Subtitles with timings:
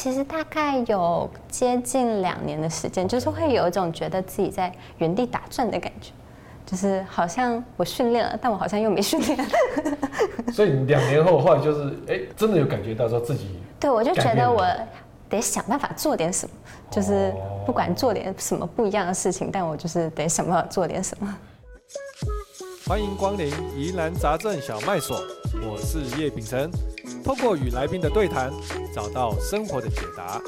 [0.00, 6.12] 其实大概有接近两年的时间，就是会有一种觉得自己在原地打转的感觉，
[6.64, 9.36] 就是好像我训练了，但我好像又没训练。
[10.54, 13.58] 所以两年后后来就是，哎，真的有感觉到说自己。
[13.80, 14.64] 对，我就觉得我
[15.28, 16.54] 得想办法做点什么，
[16.92, 17.34] 就是
[17.66, 21.36] 不管做点什么不一样的事情，但我就是得想办法做点什么。
[22.86, 25.18] 欢迎光临疑难杂症小卖所，
[25.68, 26.70] 我是叶秉成。
[27.28, 28.50] 透过与来宾的对谈，
[28.90, 30.40] 找到生活的解答。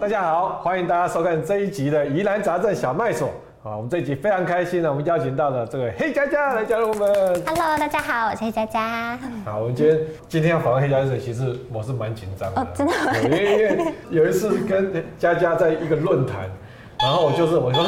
[0.00, 3.28] 大家好，欢迎大家收看这一集的疑难杂症小卖所。
[3.62, 7.14] 啊，我们这一集非常开心呢，我们邀请到了这个黑佳佳来加入我们。
[7.46, 9.16] Hello，大家好，我是黑佳佳。
[9.44, 12.60] 好，我们今天今天要访问黑佳佳，其实我是蛮紧张的。
[12.60, 13.12] 哦，真的吗？
[13.22, 16.50] 因为因为有一次跟佳佳在一个论坛，
[16.98, 17.86] 然后我就是我说，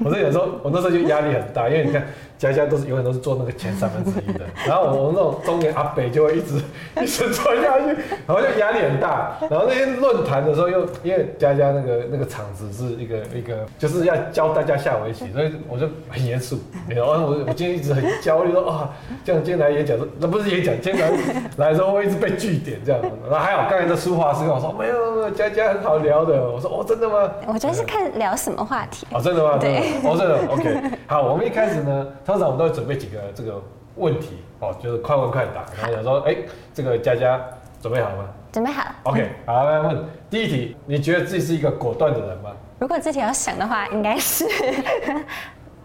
[0.00, 2.04] 我是 有时候我那时候就压力很大，因为你看。
[2.38, 6.56] 家家都是永远都是做那个前三分之一的， 然后我们那种中年阿北就会一直
[7.00, 7.86] 一直传下去，
[8.26, 9.36] 然后就压力很大。
[9.48, 16.58] 然后那天论坛的时候又因为家家那个那个场子是一个一个就是要教大家下围棋，所以我就很严肃。
[16.88, 18.90] 然后我我今天一直很焦虑说啊，
[19.24, 21.18] 这样今天来演讲那不是演讲，今天来
[21.56, 23.00] 来的时候会一直被据点这样。
[23.30, 26.50] 然后还好刚才的书画师跟我说没有没有，家家很好聊的。
[26.50, 27.30] 我说哦真的吗？
[27.46, 29.06] 我觉得是看聊什么话题。
[29.12, 29.56] 哦真的吗？
[29.58, 30.38] 对，哦真的。
[30.48, 32.06] OK，好，我们一开始呢。
[32.24, 33.62] 通常我们都会准备几个这个
[33.96, 35.64] 问题哦，就是快问快答。
[35.76, 36.36] 然后想说，哎，
[36.72, 37.40] 这个佳佳
[37.80, 38.24] 准备好了吗？
[38.50, 38.94] 准备好了。
[39.04, 42.50] OK，好，来问第一题，你觉得自己是一个果断的人吗？
[42.78, 44.44] 如果这题要想的话，应该是。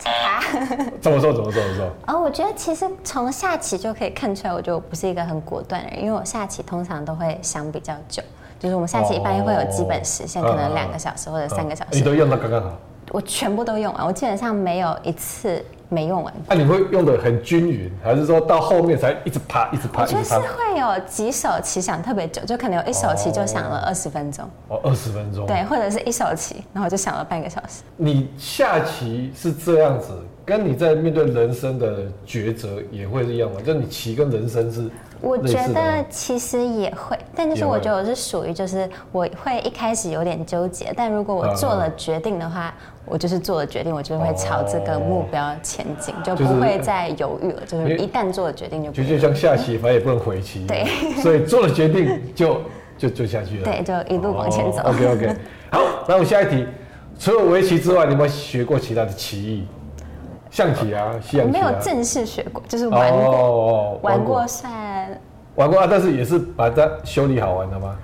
[0.05, 0.39] 啊？
[1.01, 1.33] 怎么说？
[1.33, 1.61] 怎么说？
[1.61, 1.89] 怎么说？
[2.07, 8.23] 哦，我觉得其实从下棋就可以看出来，我觉得我不是一个很果断的人，因为我下棋通常都会想比较久，
[8.57, 11.97] 就是我们下棋一般会有基本时限，可能两个小时或者三个小时。
[11.97, 12.71] 你都用到刚刚好。
[13.11, 15.63] 我全部都用完，我基本上没有一次。
[15.89, 20.03] 没用完，那、啊、你会用的很均匀，还是说到后面才一直啪一直啪？
[20.03, 24.47] 我觉得是会有几首棋想特别久，就可能有一首棋就想了二十分钟。
[24.67, 25.47] 哦，二十分钟。
[25.47, 27.81] 对，或者是一手棋，然后就想了半个小时。
[27.97, 30.13] 你下棋是这样子，
[30.49, 33.61] 跟你在面对人生的抉择也会是一样吗？
[33.63, 34.89] 就你棋跟人生是？
[35.21, 42.73] 我觉得其实也会，但就是我觉得我是属于就是我会一开始有点纠结，但如果我做了决定的话，
[43.05, 47.61] 我就是做了决定，我就会朝这个目标前进，就不会再犹豫了。
[47.67, 50.65] 就是一旦做了决定，就就就像下棋，反正也不能回棋。
[50.65, 50.85] 对，
[51.21, 52.61] 所以做了决定就
[52.97, 53.65] 就就下去了。
[53.65, 54.79] 对，就一路往前走。
[54.85, 55.35] OK OK，
[55.69, 56.65] 好，那我们下一题，
[57.19, 59.67] 除了围棋之外，你有没有学过其他的棋艺？
[60.49, 61.59] 象棋啊，西洋棋啊。
[61.59, 64.71] 没有正式学过，就是玩过，玩过算。
[65.55, 67.95] 玩过啊，但是也是把它修理好玩的吗？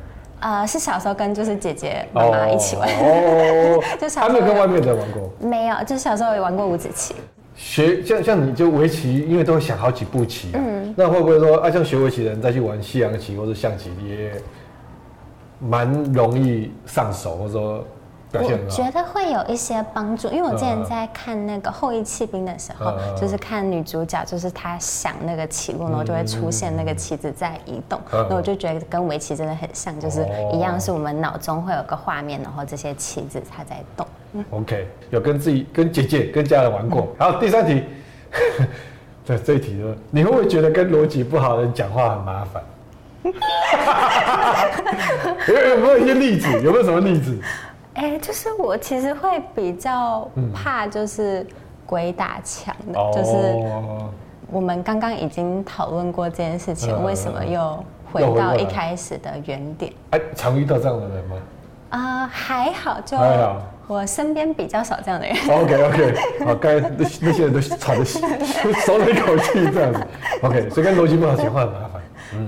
[0.41, 5.31] 呃，是小时候跟就是姐姐妈妈一起玩哦，就小时候还没有跟外面的玩过。
[5.39, 7.15] 没有，就小时候也玩过五子棋。
[7.55, 14.31] 学像像你就围棋，因为都会想好几步棋，嗯，那会不会说啊，像学围棋的人再去玩西洋棋或者象棋，也
[15.59, 17.83] 蛮容易上手，或者说？
[18.37, 34.05] 我觉得会有一些帮助，因为我之前在看那个《后翼弃兵》的时候，就是看女主角，就是她想那个棋路，然后就会出现那个棋子在移动，那我就觉得跟围棋真的很像，就是一样是我们脑中会有个画面，然后这些棋子它在动。
[34.49, 37.07] OK，有跟自己、跟姐姐、跟家人玩过。
[37.17, 37.83] 好，第三题，
[39.25, 42.61] 对这一题呢，你会不会觉得跟逻辑不好的人讲话很麻烦？
[45.47, 46.47] 有有没有一些例子？
[46.61, 47.35] 有没有什么例子？
[47.95, 51.45] 哎、欸，就是我其实会比较怕，就是
[51.85, 53.33] 鬼打墙的，嗯、就是
[54.51, 59.93] 我们刚刚已经讨论过这件事情，嗯、为什么又回到一开始的原点？
[60.11, 61.35] 哎，常遇到这样的人吗？
[61.89, 65.35] 啊、呃，还好，就还好，我身边比较少这样的人。
[65.47, 68.03] OK OK，好，刚才那那些人都喘的
[68.85, 70.05] 松了一口气，这样子。
[70.41, 72.01] OK，所以跟逻辑不好讲话很麻烦。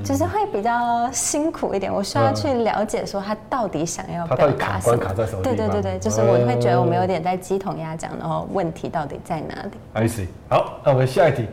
[0.04, 4.98] 就是会比较辛苦一点，我需要去了解说他到底想要表达什么。
[4.98, 5.42] 卡在什么？
[5.44, 10.28] 对对对对，就是我会觉得我们有点在鸡同鸭讲，然后问题到底在哪里？I see。
[10.50, 11.48] 好，那我们下一题，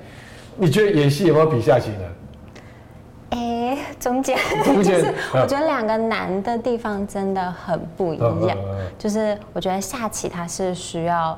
[0.56, 2.04] 你觉得演戏有没有比下棋呢？
[3.30, 8.56] 哎，中间， 中间，就是我觉得两个难的地方真的很不一样。
[8.98, 11.36] 就是我觉得下棋它是需要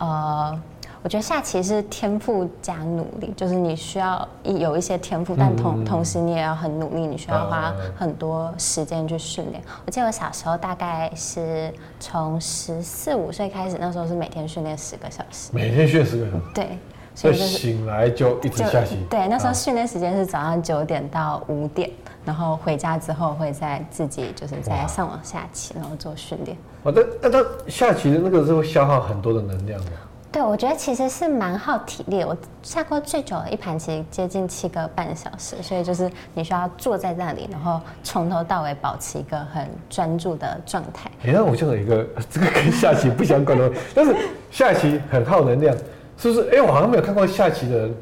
[0.00, 0.60] 呃。
[1.04, 9.62] 我觉得下棋是天赋加努力，就是你需要有一些天赋，但同同时你也要很努力，你需要花很多时间去训练。
[9.84, 11.70] 我记得我小时候大概是
[12.00, 16.78] 从十四五岁开始，那时候是每天训练十个小时，每天训十个小时，对，
[17.14, 18.96] 所以就是醒来就一直下棋。
[19.10, 21.90] 对，那时候训练时间是早上九点到五点，
[22.24, 26.56] 然后回家之后会在自己就是在上网下棋，然后做训练。
[26.84, 29.90] 哦，那那他下棋的那个是会消耗很多的能量的。
[30.34, 32.24] 对，我觉得其实是蛮耗体力。
[32.24, 41.08] 我下过最久的一盘棋接近七个半小时，所以就是你需要坐在那里，然后从头到尾保持一个很专注的状态。
[41.24, 44.12] 哎，那我就有一个这个跟下棋不相关的，但是
[44.50, 45.72] 下棋很耗能量，
[46.18, 46.50] 是不是？
[46.50, 47.94] 哎，我好像没有看过下棋的人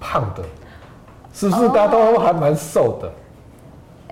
[0.00, 0.42] 胖的，
[1.34, 1.68] 是不是？
[1.68, 3.12] 大家都还蛮瘦的。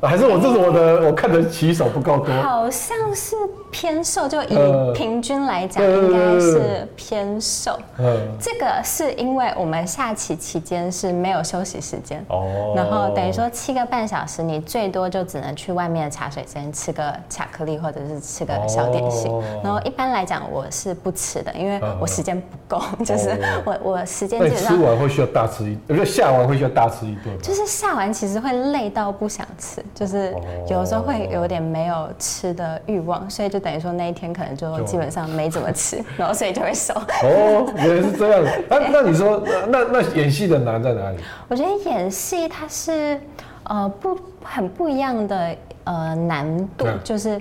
[0.07, 2.35] 还是我这是我的，我看的棋手不够多。
[2.43, 3.35] 好像是
[3.71, 4.57] 偏瘦，就以
[4.95, 7.79] 平均来讲，应该是偏瘦。
[7.99, 12.25] 嗯，这个是因为我们下棋期间是没有休息时间。
[12.29, 12.73] 哦。
[12.75, 19.33] 然后等于说七个半小时，你最多就只能去外面的茶水间吃个巧克力，或者是吃个小点心。
[19.63, 22.83] 然后一般来讲，我是不吃的，因为我时间不够。
[23.05, 23.31] 就是
[23.65, 24.77] 我我时间基本上。
[24.77, 27.39] 吃完会需要大吃一，有没有下完会需要大吃一顿？
[27.41, 29.85] 就是下完其实会累到不想吃。
[29.95, 30.35] 就是
[30.69, 36.95] 有时候会有点没有吃的欲望，所以就等于说那一天可能就基本上没怎么吃， 然后所以就会瘦。
[36.95, 38.45] 哦，原来是这样。
[38.69, 41.19] 那那你说，那那演戏的难在哪里？
[41.49, 43.21] 我觉得演戏它是
[43.65, 47.41] 呃不很不一样的呃难度，对就是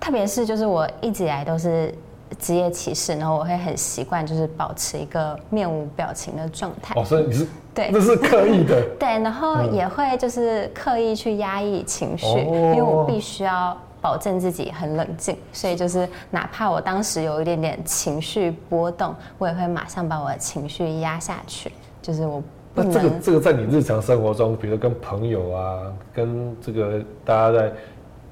[0.00, 1.94] 特别是就是我一直以来都是。
[2.40, 6.92] 职业歧视，然后我会很习惯，就是保持一个面无表情的状态。
[7.00, 8.82] 哦，所以你是对，那是刻意的。
[8.98, 21.72] 对，然后也会就是刻意去压抑情绪，嗯、因为我必须要保证自己很冷静，所以就是哪怕我当时有一点点情绪波动，我也会马上把我的情绪压下去。
[22.02, 22.42] 就是我
[22.74, 22.92] 不能。
[22.92, 25.80] 那这个这个在你日常生活中，比如跟朋友啊，
[26.14, 27.72] 跟这个大家在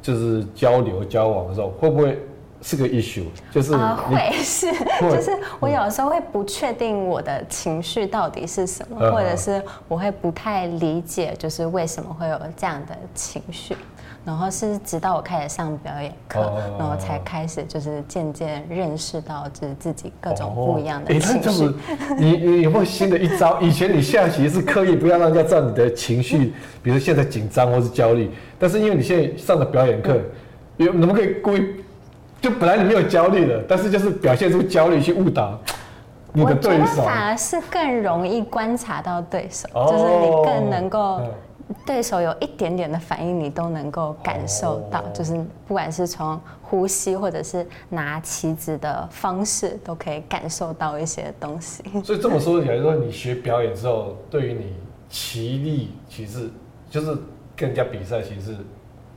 [0.01, 2.19] 就是交流交往的时候，会不会？
[2.67, 13.77] 是个 issue，就是啊，会是，就是我有时候会不确定我的情绪到底是什么，或者是我会不太理解，就是为什么会有这样的情绪，
[14.25, 16.41] 然后是直到我开始上表演课，
[16.79, 21.75] 然后才开始就是渐渐认识到就是自己各种不一样的情绪。
[22.17, 23.61] 你你有没有新的一招？
[23.61, 30.19] 以前你下棋是刻意不要让人家知道你的情绪， 比如现在紧张或是焦虑，但是因为你现在上的表演课，
[30.79, 31.85] 有能不可以故意？
[32.41, 35.59] 就本来你没有焦虑的，但是就是表现出焦虑去误导
[36.33, 36.83] 你的对手。
[36.83, 41.23] 我觉得反而是更容易观察到对手，哦、就是你更能够
[41.87, 45.01] 对手有一点点的反应，你都能够感受到。
[45.01, 45.35] 哦、就是
[45.67, 51.83] 不管是从呼吸或者是拿棋子的方式，都可以感受到一些东西。
[52.05, 54.75] 所以这么说起来，说你学表演之后，对于你
[55.09, 56.51] 棋力其实
[56.91, 57.17] 就是
[57.57, 58.57] 跟人家比赛，其实是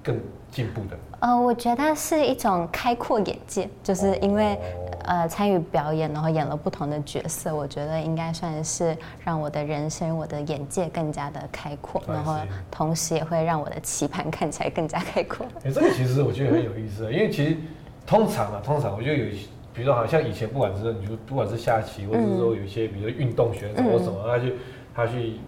[0.03, 0.19] 更
[0.49, 0.97] 进步的。
[1.19, 4.55] 呃，我觉得是一种开阔眼界，就是因为
[5.03, 12.37] 呃参与表演，然后演了不同的角色，我觉得应该算是让我的人生、我的眼界更加的开阔，然后
[12.69, 15.43] 同时也会让我的棋盘看起来更加开阔。
[15.63, 17.57] 哎，这个其实我觉得很有意思，因为其实
[18.05, 19.25] 通常啊，通常我觉得有，
[19.73, 24.53] 比如说好像以前不管是你就不管是下棋，或者是说有一些比如说运动选手或什么，他去
[24.93, 25.39] 他去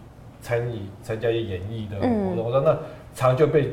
[0.42, 2.75] 参与参加一些演艺的，活动我说那
[3.13, 3.71] 常就被。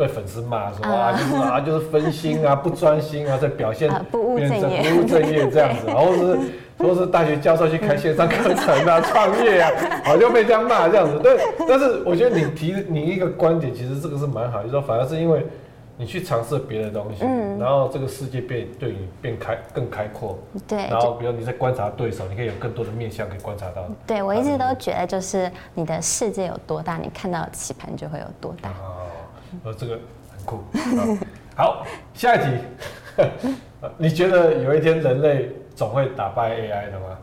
[0.00, 6.38] 被粉丝骂说啊，就是啊，就是分心啊，不专心啊，在表现不务正业，不务正业这样子， 然后是
[6.78, 9.70] 说是大学教授去开线上课程啊， 创业啊，
[10.04, 11.18] 好就被这样骂这样子。
[11.18, 11.38] 对，
[11.68, 15.46] 但是我觉得你提你一个观点，其实这个是蛮好，就是说反而是因为
[15.98, 17.26] 你去尝试别的东西，
[17.58, 20.38] 然后这个世界变对你变开更开阔。
[20.66, 20.88] 对。
[20.88, 23.84] 然后比如你在观察对手，你可以有更多的面向可以观察到。
[24.06, 28.70] 对，我一直都觉得就是你的世界有多大，你看到的棋盘就会有多大。
[29.64, 29.98] 呃，这个
[30.36, 30.62] 很酷。
[31.56, 32.50] 好，下一题，
[33.98, 37.18] 你觉得有一天人类总会打败 AI 的吗？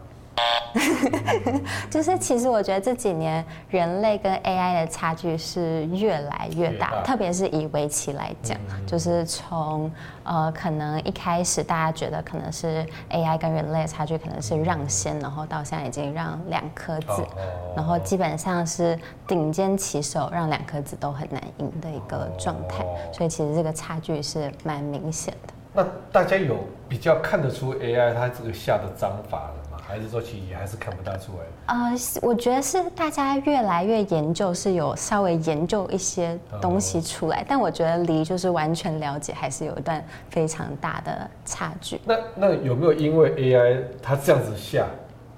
[1.89, 9.91] 就是其实我觉得这几年人类跟 AI 的差距是越来越大，越大特别是以围棋来讲，嗯、就是从
[10.23, 17.27] 呃可能一开始大家觉得可能是 AI 跟人类的差距可能是让先，然后到现在已经让两颗子，哦、
[17.75, 25.53] 然后基本上是顶尖棋手让两颗子都很难赢的一个状态，哦、所以其实这个差距是蛮明显的。
[25.73, 26.57] 那大家有
[26.89, 29.51] 比较看得出 AI 它这个下的章法
[29.87, 31.73] 还是说其实还是看不大出来。
[31.73, 42.01] 呃，我觉得是大家越来越研究，是有稍微研究一些东西出来，嗯、但我觉得离就是完全了解还是有一段非常大的差距。
[42.03, 44.85] 那那有没有因为 AI 它这样子下，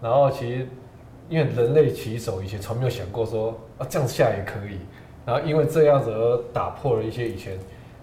[0.01, 0.67] 然后其实
[1.29, 4.79] 因为人类棋手以前从没有想过说啊这样子下也可以，
[5.25, 7.53] 然后因为这样子而打破了一些以前。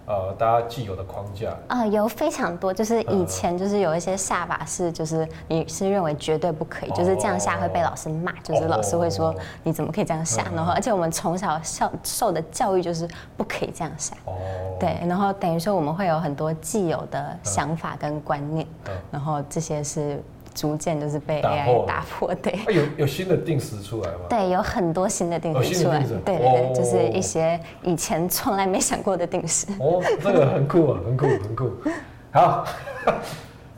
[0.07, 1.49] 呃，大家既有的框架。
[1.67, 14.33] 啊、呃，有非常多，就是以前就是有一些下法是，就是你是认为绝对不可以，哦、就是这样下会被老师骂，就是老师会说你怎么可以这样下，哦、然后而且我们从小受受的教育就是不可以这样下，哦、
[14.79, 20.23] 对，然后等于说我们会有很多既有的想法跟观念，嗯、然后这些是
[20.57, 22.33] 逐渐就是被 AI 打破。
[22.33, 24.21] 对，啊、有有新的定时出来吗？
[24.27, 25.99] 对，有很多新的定时出来。
[25.99, 29.67] 对对对，哦、就是一些以前从来没想过的定时。
[29.79, 31.69] 哦，这个很酷啊，很酷，很酷。
[32.31, 32.65] 好，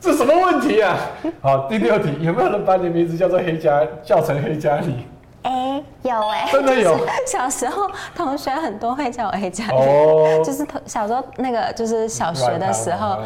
[0.00, 0.96] 这什么问题啊？
[1.42, 4.94] 好，第六题，有没有人把你名字叫做黑加，叫成黑嘉丽？
[5.42, 6.98] 哎、欸，有哎、欸，真的有。
[7.26, 13.16] 小时候同学很多会叫我黑嘉丽，哦， 就是小时候那个就是小学的时候，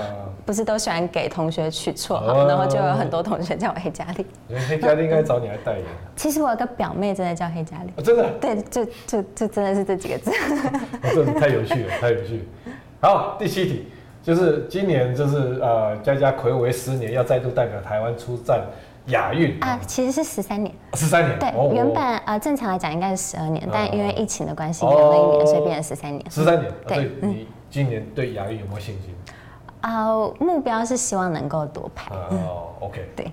[0.47, 4.26] 不是都喜欢给同学取绰号，哦、然后就有很多同学叫我黑嘉丽。
[4.68, 5.83] 黑嘉丽应该找你来代言。
[6.14, 8.30] 其实我有个表妹真的叫黑嘉丽、哦，真的。
[8.40, 10.30] 对，就就就真的是这几个字。
[10.30, 12.73] 哦、这太有趣了，太有趣了。
[13.00, 13.88] 好，第七题，
[14.23, 18.62] 就是今年就是呃，佳佳魁违十年要再度代表台湾出战。
[19.07, 21.39] 亚运啊，其实是十三年，十三年。
[21.39, 26.31] 对，原本呃正常来讲应该是十二年，但因为疫情的关系延了一年，所以变成十三年。
[26.31, 27.11] 十三年，对。
[27.21, 29.15] 你今年对亚运有没有信心？
[29.81, 30.07] 啊，
[30.41, 32.15] 目标是希望能够夺牌。
[32.15, 33.07] 哦，OK。
[33.15, 33.31] 对，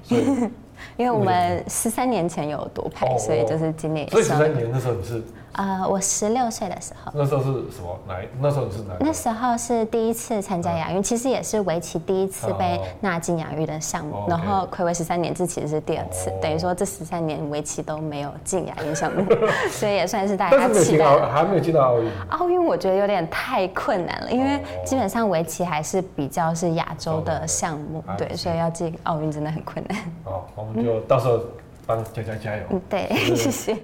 [0.97, 4.09] 因为我们十三年前有夺牌，所以就是今年。
[4.09, 5.21] 所以十三年那时候你是？
[5.53, 7.99] 呃，我十六岁的时候，那时候是什么？
[8.07, 8.15] 哪？
[8.39, 8.93] 那时候你是哪？
[9.01, 14.23] 那时候是第一次参加亚运，其实也是围棋第一次被纳进亚运的项目。
[14.29, 19.25] 然后暌违十三年，这其实是第二次，等于说这十三年围棋都没有进亚运项目，
[19.69, 21.05] 所以也算是大家期待。
[21.29, 22.09] 还没有进到奥运。
[22.29, 29.97] 奥运我觉得有点太困难了，因为基本上围棋还是比较是亚洲的项目，对，所以要进奥运真的很困难。
[30.23, 31.43] 好，我们就到时候
[31.85, 32.63] 帮佳佳加油。
[32.71, 33.75] 嗯，对，谢谢。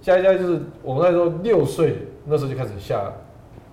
[0.00, 3.12] 佳佳就是我们那时候六岁那时候就开始下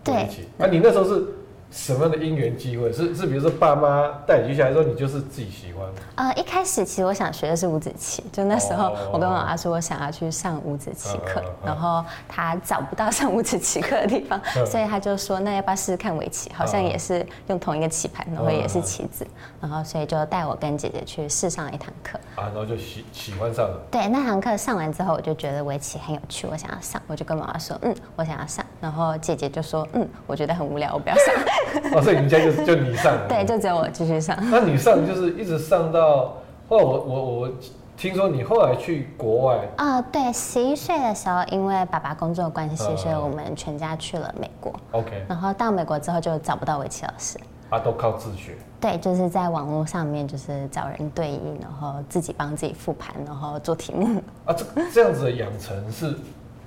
[0.07, 1.25] 围棋，那你那时候是？
[1.71, 2.91] 什么样的因缘机会？
[2.91, 5.87] 是是，比如说爸妈带你去下来，说你就是自己喜欢。
[6.15, 16.51] 呃，一开始其实我想学的是五子棋，就那时候我跟我妈说我想要去上五子棋课，然后他找不到上五子棋课的地方， 所以他就说那要不要试试看围棋？
[16.53, 19.25] 好像也是用同一个棋盘，然后也是棋子，
[19.61, 22.19] 然后所以就带我跟姐姐去试上了一堂课。
[22.35, 23.79] 啊，然后就喜喜欢上了。
[23.89, 28.65] 对，那堂课上完之后，我就觉得围棋很有趣，我想要上，我就跟妈妈说，嗯，我想要上。
[28.81, 31.25] 然后姐姐就说，嗯，我觉得很无聊，我不要上。
[31.93, 34.37] 哦，所以你家就就你上，对，就只有我继续上。
[34.49, 36.37] 那你上就是一直上到
[36.67, 37.49] 后来我，我我我
[37.97, 44.73] 听说你后来去国外啊、呃，对，十一岁的时候，因为爸爸工作的关系，呃、所以我们全家去了美国。
[44.91, 47.37] OK，然后到美国之后就找不到围棋老师，
[47.69, 48.53] 啊，都靠自学。
[48.79, 54.21] 对，就是在网络上面，就是找人对应，然后自己帮自己复盘，然后做题目。
[54.45, 56.15] 啊，这这样子的养成是。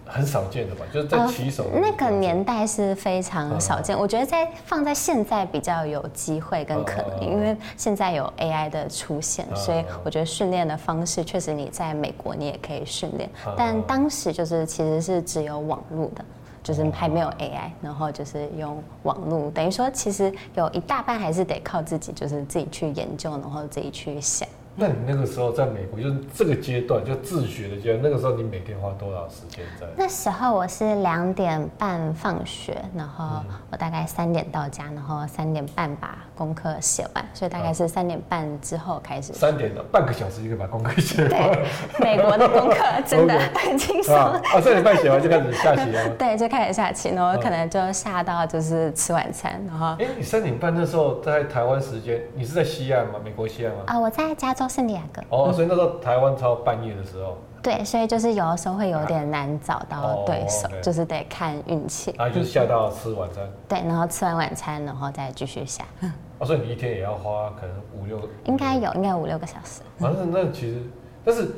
[0.07, 3.97] 很少见的吧，就是在棋手、呃、那个年代是非常少见。
[3.97, 16.25] 嗯、我觉得在放在现在比较有机会跟可能，嗯、因为现在有 AI 的出现，嗯、所以我觉得训练的方式确实你在美国你也可以训练，嗯、但当时就是其实是只有网络的，
[16.63, 24.47] 就是还没有 AI，然后就是用网络，等于说其实有一大半还是得靠自己，就是自己去研究，然后自己去想。
[24.77, 29.87] 那你那个时候在美国，就是这个阶段就自学的阶段，那个时候你每天花多少时间在？
[29.97, 33.41] 那时候我是两点半放学，然后
[33.71, 39.33] 我大概三点到家，然后三点半把功课写完，所以大概是三点半之后开始。
[39.33, 41.31] 三点的半个小时就可以把功课写完。
[41.31, 41.67] 对，
[42.01, 42.77] 美国的功课
[43.07, 44.13] 真的很轻松。
[44.17, 46.09] 啊，三点半写完就开始下棋了。
[46.19, 49.95] 对，就开始下棋，然后可能就下到就是吃晚餐，然后。
[50.01, 53.21] 哎，你三点半那时候在台湾时间，你是在西岸吗？
[53.25, 53.83] 美国西岸吗？
[53.87, 54.64] 啊，我在加州。
[54.69, 62.11] 圣地亚哥哦，所以那时候台湾超半夜的时候，对，所以就是有的时候会有点难找到对手，就是得看运气。
[62.13, 65.85] 啊，就是下到吃晚餐，对，然后吃完晚餐，然后再继续下。
[66.39, 69.83] 哦，所以你一天也要花可能五六个， 应该有，应该有五六个小时。
[69.99, 70.83] 反正那其实，
[71.25, 71.55] 但是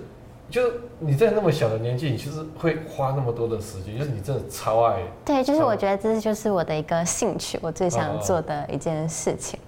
[0.49, 4.99] 就是你在那么小的年纪，你其实会花那么多的时间，就是你真的超爱。
[5.25, 9.59] 对，就是我觉得这就是我的一个兴趣，我最想做的一件事情。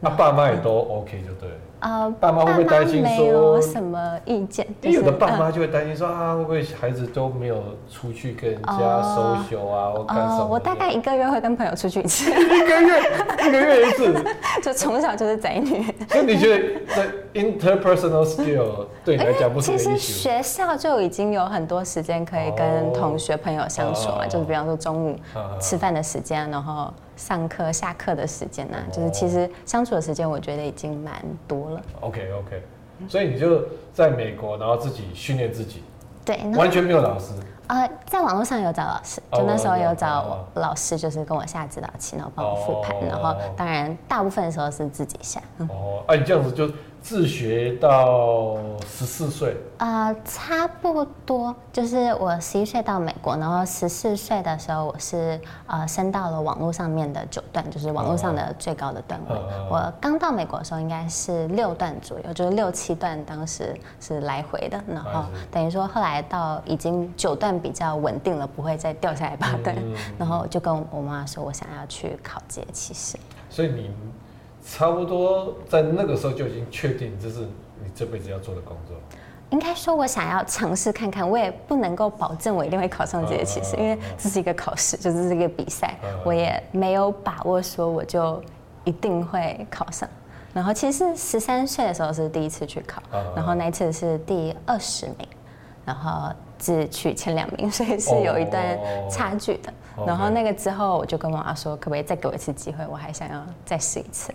[0.00, 1.48] 那爸妈也都 OK 就对。
[1.80, 4.66] 呃，爸妈会不会担心说没有什么意见？
[4.82, 10.46] 有的爸妈就会担心说啊，会不会孩子都没有出去跟人家 social 啊，或干什么？
[10.50, 13.00] 我大概一个月会跟朋友出去一次， 一个月
[13.46, 14.12] 一个月一次，
[14.62, 15.84] 就从小就是宅女。
[16.08, 19.78] 所以你觉得在 interpersonal skill 对你来讲不是？
[19.78, 25.16] 其实学校就已经有很多时间可以跟同学朋友相处嘛，就是比方说中午
[25.60, 26.92] 吃饭的时间，然后。
[27.18, 31.82] 上课、下课的时间呐、啊，就是其实相处的时间，我觉得已经蛮多了。
[32.00, 32.62] OK OK，
[33.08, 35.82] 所以你就在美国，然后自己训练自己，
[36.24, 37.34] 对，完全没有老师。
[37.66, 45.38] 呃，在网络上有找老师，就那时候有找老师，就是跟我下指导棋，然后帮我复盘，然后当然大部分的时候是自己下。
[45.68, 46.66] 哦，哎，你这样子就
[47.00, 59.34] 自学到十四岁，呃，差不多，就是我十一岁到美国，然后十四岁的时候，我是呃升到了网络上面的九段，就是网络上的最高的段位。
[59.34, 73.16] 哦、我刚到美国的时候应该是六段左右，就是六七段，当时是来回的，然后等于说后来到已经九段比较稳定了，不会再掉下来八段，嗯、 然后就跟我妈妈说我想要去考机器师。
[73.48, 73.90] 所以你。
[74.70, 77.40] 差不多在那个时候就已经确定这是
[77.82, 78.94] 你这辈子要做的工作。
[79.48, 83.44] 应该说，我想要尝试看看，我也不能够保证我一定会考上这些。
[83.44, 88.42] 其实，因为这是一个考试，就是这个比赛， 我也没有把握说我就
[88.84, 90.06] 一定会考上。
[90.52, 93.00] 然后，其实十三岁的时候是第一次去考，
[93.34, 95.26] 然后那一次是第二十名，
[95.86, 98.78] 然后只取前两名，所以是有一段
[99.10, 99.72] 差距的。
[100.06, 102.86] 然后那个之后，我就跟妈妈说，可不可以再给我一次机会？
[102.86, 104.30] 我还想要再试一次。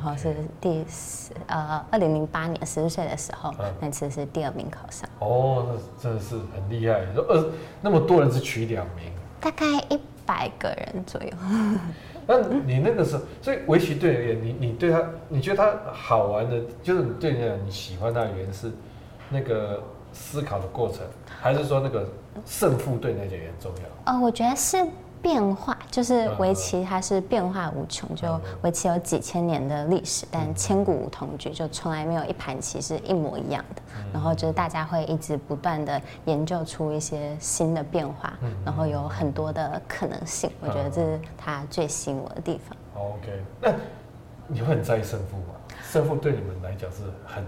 [0.00, 5.10] 然后是第十呃，二零零八年十四岁的时候，嗯、那次是第二名考上。
[5.18, 7.04] 哦，那真的是很厉害。
[7.12, 7.44] 说二
[7.80, 11.30] 那么多人只取两名，大概一百个人左右。
[12.28, 18.70] 那你那个时候，所以围棋对你而言，你你对他，你觉得他好玩的，就是你对你来讲你喜欢他的原因是
[19.28, 22.08] 那个思考的过程，还是说那个
[22.46, 24.12] 胜负对你来讲也很重要？
[24.12, 24.86] 呃，我觉得是。
[25.22, 28.14] 变化就是围棋，它是变化无穷。
[28.14, 33.82] 就围棋有几千年的历史，但千古无同局，就从来没有一盘棋是一模一样的。
[34.12, 38.32] 然后就是大家会一直不断的研究出一些新的变化，
[38.64, 40.50] 然后有很多的可能性。
[40.60, 42.76] 我觉得这是它最吸引我的地方。
[42.94, 43.72] OK，那
[44.46, 45.54] 你会很在意胜负吗？
[45.82, 47.44] 胜负对你们来讲是很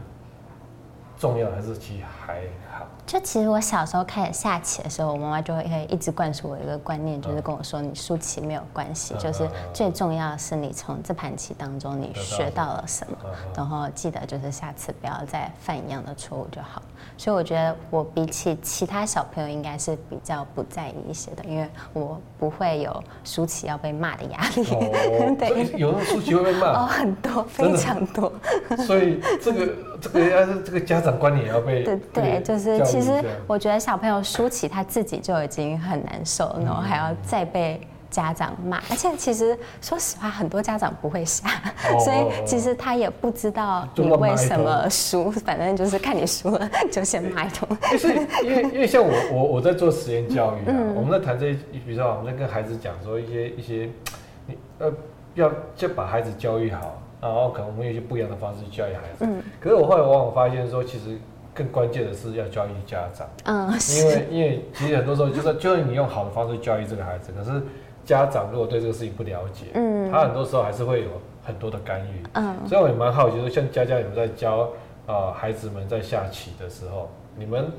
[1.21, 2.41] 重要，还是其实还
[2.73, 2.87] 好？
[3.07, 13.17] 就其实我小时候开始下棋的时候，我妈妈就会一直灌输我一个观念，就是跟我说：“你输棋没有关系，就是最重要的是你从这盘棋当中你学到了什么，
[13.55, 16.81] 然后记得就是下次不要再犯一样的错误就好。”
[17.19, 24.65] 所以我觉得我比起其他小朋友应该是比较不在意一些的，因为我不会有输棋要被骂的压力。
[24.71, 28.33] 哦、 对，有时候输棋会被骂哦，很多，非常多。
[28.87, 37.81] 所以这个这个要是这个家长观念也要被对对，就是其实我觉得小朋友输棋他自己就已经很难受，然后还要再被。
[38.11, 41.47] 家长骂，而且其实说实话，很多家长不会下，
[41.95, 47.69] 哦、 所以其实他也不知道你为什么输，反正就是看你输了就先骂一通。
[47.93, 53.89] 就是因为因为像我我我在做实验教育啊，嗯、我们在谈这些，比如说我们在跟孩子讲说一些一些，
[54.45, 54.93] 你呃
[55.35, 59.25] 要就把孩子教育好，然后可能我们有一些不一样的方式去教育孩子。
[59.27, 59.43] 嗯。
[59.61, 61.19] 可是我后来往往发现说，其实
[61.55, 63.29] 更关键的是要教育家长。
[63.45, 63.73] 嗯。
[63.99, 67.63] 因为因为其实很多时候就是就是你用好的方式教育这个孩子，可是。
[68.03, 71.11] 家长如果对这个事情不了解，嗯，他很多时候还是会有
[71.45, 74.69] 很多的干预，嗯，所以我也蛮好奇，说像佳佳你们在教
[75.07, 77.71] 啊孩子们在下棋的时候，你们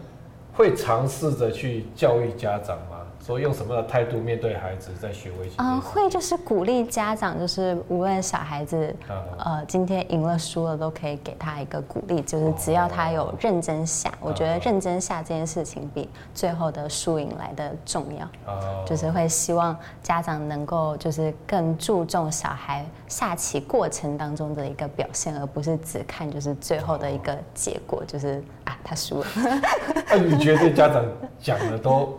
[0.54, 3.01] 会尝试着去教育家长吗？
[3.26, 5.56] 说用什么样的态度面对孩子在学围棋？
[5.58, 8.94] 啊、呃，会就是鼓励家长，就是无论小孩子，
[9.38, 18.26] 呃，今天赢了输了都可以给他一个鼓励，就是只要他有认真下，哦、我觉得认真下这件事情比最后的输赢来的重要。
[18.52, 29.28] 哦，就是会希望家长能够就是更注重小孩下棋过程当中的一个表现，而不是只看就是最后的一个结果，就是啊他输了。
[30.10, 31.06] 那你觉得家长
[31.40, 32.18] 讲的都？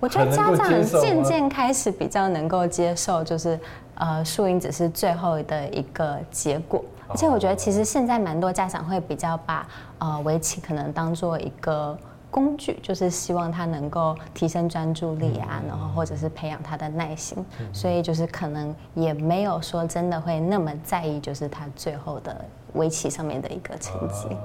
[0.00, 3.58] 我觉得家长渐渐开始比较能够接受，就是
[3.94, 9.66] 呃输赢只是最后的一个结果，而且我觉得其实现在蛮多家长会比较把
[9.98, 11.96] 呃围棋可能当做一个
[12.30, 24.36] 工具，就是希望他能够提升专注力啊，然后或者是培养他的耐心，所以就是可能也没有说真的会那么在意，就是他最后的围棋上面的一个成绩。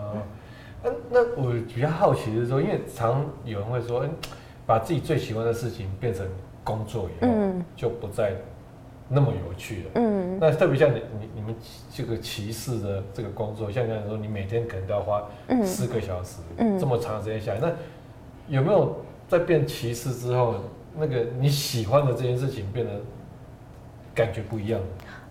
[0.81, 4.05] 那那我比较好奇的是说，因为常有人会说。
[4.69, 6.23] 把自己最喜欢的事情变成
[6.63, 7.31] 工作以后，
[7.75, 8.33] 就不再
[9.07, 9.89] 那么有趣了。
[9.95, 11.55] 嗯，那特别像你你你们
[11.91, 15.27] 这个骑士的这个工作，像这样说，你每天可能都要花
[15.65, 16.37] 四个小时，
[16.79, 17.71] 这么长时间下来，那
[18.47, 18.95] 有没有
[19.27, 20.57] 在变骑士之后，
[20.95, 22.91] 那个你喜欢的这件事情变得
[24.13, 24.79] 感觉不一样？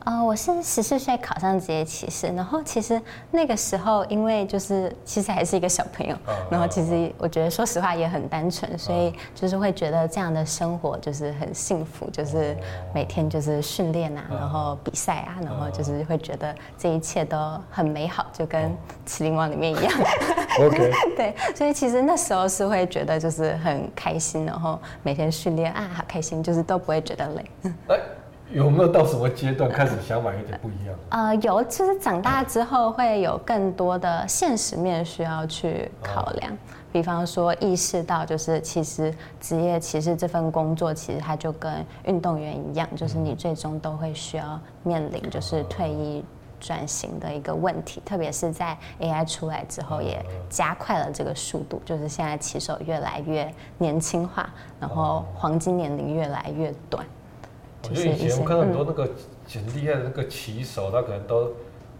[0.04, 6.16] 呃，我是十四岁考上职业骑士，然后其实那个时候，因为就是其实还是一个小朋友，
[6.50, 12.56] 然后其实我觉得说实话也很单纯，所以就是会觉得这样的生活就是很幸福，就是
[12.94, 17.36] 每天就是训练啊，然后比赛啊，然后就是会觉得这一切都
[17.70, 18.64] 很美好，就跟
[19.06, 19.92] 《麒麟王》里面一样。
[20.60, 20.90] OK。
[21.16, 27.44] 对，所以其实那时候是会觉得就是很开心，然后每天训练啊，好开心，就是都不会觉得累。
[28.52, 30.94] 有没有到什么阶段开始想法有点不一样？
[31.10, 36.52] 呃，有，就是长大之后会有更多的现实面需要去考量。
[36.52, 36.56] 哦、
[36.90, 46.24] 比方说，意识到就是其实职业歧视这份工作，其实它就跟运动员一样，就是你最终都会需要面临就是退役
[46.58, 48.00] 转型的一个问题。
[48.02, 54.48] 特别是在 AI 出来之后，也加快了这个速度，就是现在骑手越来越年轻化，
[54.80, 57.04] 然后黄金年龄越来越短。
[57.90, 59.08] 我觉得以前我看到很多那个
[59.48, 61.50] 很厉害的那个棋手，他可能都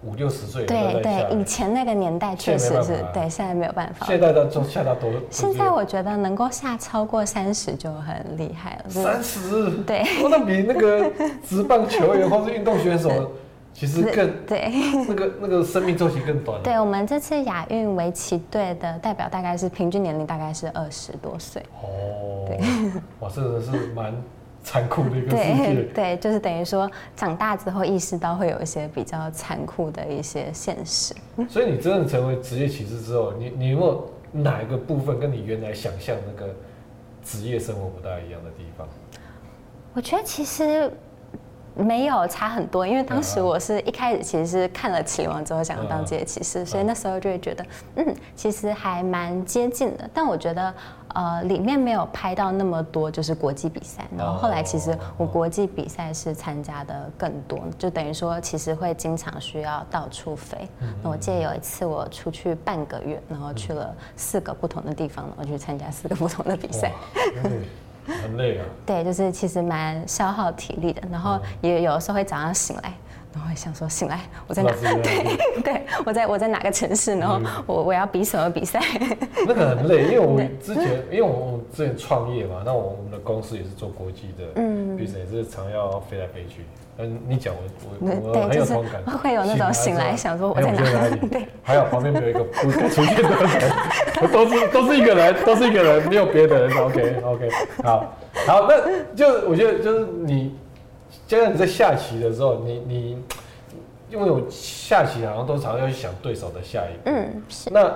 [0.04, 0.64] 五六十岁。
[0.66, 4.06] 对对，以前那个年代确实是对，现在没有办法。
[4.06, 5.10] 现在的都下到多？
[5.30, 8.90] 现在我觉得能够下超过三十就很厉害了。
[8.90, 9.70] 三十？
[9.86, 10.04] 对。
[10.30, 11.10] 那比那个
[11.44, 13.32] 职棒球员或是运动选手，
[13.74, 14.70] 其实更对。
[15.08, 16.62] 那个那个生命周期更短。
[16.62, 21.62] 对，我们这次亚运围棋队的代表大概是平均年龄大概是二十多岁。
[21.82, 22.46] 哦。
[22.46, 22.60] 对。
[23.20, 24.14] 哇，真的是蛮。
[24.68, 25.74] 残酷的一个世界。
[25.74, 31.14] 对， 对，就是等于说，长大之后意识到会有一些比较残酷的一些现实。
[31.48, 36.54] 所以你真的成为职业骑士之后，你你有没有哪一个部分跟你原来想象那个
[37.24, 38.86] 职业生活不大一样的地方？
[39.94, 40.92] 我觉得其实。
[41.74, 50.10] 没有差很多，因为当时我是一开始其实是看了《棋王》之后想要当职业骑士，所以那时候就会觉得，嗯，其实还蛮接近的。
[50.12, 50.74] 但我觉得，
[51.18, 54.06] 呃，里面没有拍到那么多就是国际比赛。
[54.16, 60.56] 然后后来其实我国际比赛是参加的更多，就等于说其实会经常需要到处飞。
[61.02, 66.92] 那我记得有一次我出去半个月，然后去了四个不同的地方，然后去参加四个不同的比赛。
[68.06, 72.94] 很累啊， 对，就是其实蛮消耗体力的，然后也有的时候会早上醒来，
[73.38, 74.72] 然后会想说醒来我在哪？
[74.82, 77.14] 对， 对我在我在哪个城市？
[77.16, 78.80] 然后我我要比什么比赛？
[79.46, 86.64] 那个很累，因为我之前因为我之前创业嘛，那我我们的公司也是做国际的，嗯，比赛也是常要飞来飞去。
[87.00, 87.60] 嗯，你讲我
[88.00, 91.16] 我我很有同感，会有那种醒来想说我在哪里？
[91.30, 96.76] 对，还有旁边没有一个不出现的人，都是都是一个人，都是一个人，没有别的人。
[96.76, 97.48] OK OK，
[97.84, 98.16] 好，
[98.48, 100.56] 好，那就我觉得就是你，
[101.26, 103.22] 现在你在下棋的时候，你你
[104.10, 107.94] 因为我下棋好像都常常要去想对手的下一步，嗯，是，那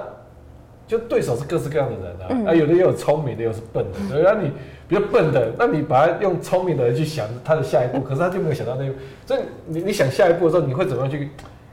[0.86, 4.50] 就对手是各式各样的人啊，嗯、啊，有的也有聪明的，有的是笨的，所以让你。
[4.88, 8.96] 比较笨的，那你把他用聪明的人去想他的下一步， 可是他就没有想到那一步。
[9.24, 11.30] 所以你你想下一步的时候，你会怎么样去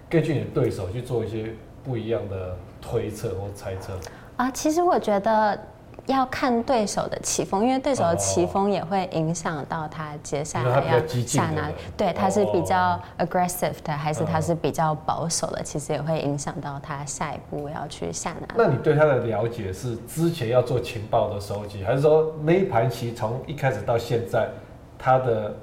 [0.10, 1.52] 根据你的对手去做一些
[1.84, 3.91] 不一样的推测或猜测？
[4.38, 5.60] 啊，其实我觉得。
[6.08, 11.74] 要看对手的棋风，因为对手的棋风也会影响到他接下来要下哪里。
[11.96, 18.54] 对，他是比较 aggressive 的，还是他是比较保守的，其实也会影响到他下一步要去下哪里。
[18.56, 24.50] 那你对他的了解是之前要做情报的收集，还是说那一盘棋从一开始到现在
[24.98, 25.56] 他的？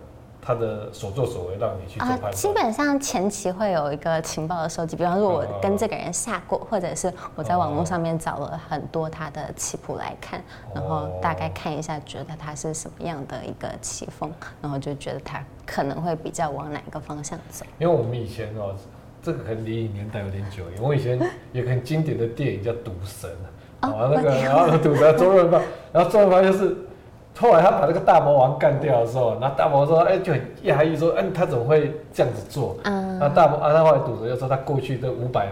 [0.47, 2.33] 他的所作所为让你去做判断。
[2.33, 10.41] 基本上前期会有一个情报的收集，比方说我跟这个人下过，或者是我在网络上面找了很多他的棋谱来看，
[10.73, 14.33] 然后大概看一下，觉得他是什么样的一个棋风，
[14.63, 17.67] 然后就觉得他可能会比较往哪个方向走。
[17.81, 18.73] 因为我们以前哦，
[19.21, 21.19] 这个可能离你年代有点久，因为我以前
[21.51, 23.29] 有个很经典的电影叫《赌神》，
[23.85, 25.61] 啊，那个然后赌神周润发，
[25.93, 26.86] 然后周润发就是。
[27.39, 35.49] 后来他把那个大魔王干掉的时候，然后大魔王说：“哎、欸，就很讶异说，哎、欸，他怎么会这样子做？”嗯，那大魔啊，他后来赌神就说，他过去这五百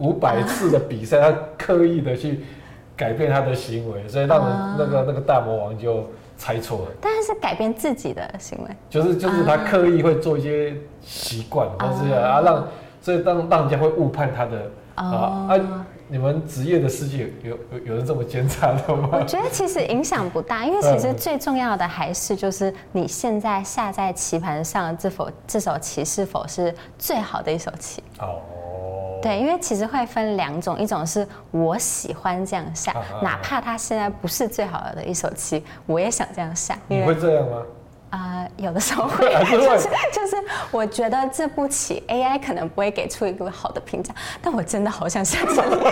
[0.00, 2.44] 五百次的比赛，他刻意的去
[2.94, 6.04] 改变他的行为，所以让那个那个大魔王就
[6.36, 6.86] 猜错了。
[7.00, 12.64] 但是改变自己的行为，就是就是他刻意会做一些习惯，或是啊让，
[13.00, 15.86] 所以让让人家会误判他的啊啊。
[16.14, 19.08] 你们职业的世界有有有人这么奸诈的吗？
[19.14, 28.00] 我觉得其实影响不大，因为其实最重要的还是就是你现在下在棋盘上这否这手棋是否是最好的一手棋。
[28.20, 28.40] 哦。
[29.20, 36.78] 对，因为其实会分两种，一种是我喜欢这样下，啊啊啊哪怕它现在不是最好的一手棋，我也想这样下。
[36.86, 37.60] 你会这样吗？
[38.14, 40.36] 啊、呃，有的时候会， 就是就是，
[40.70, 45.84] 我觉得这部棋 AI 可能不会给出一个好的评价，但我真的好想下这里，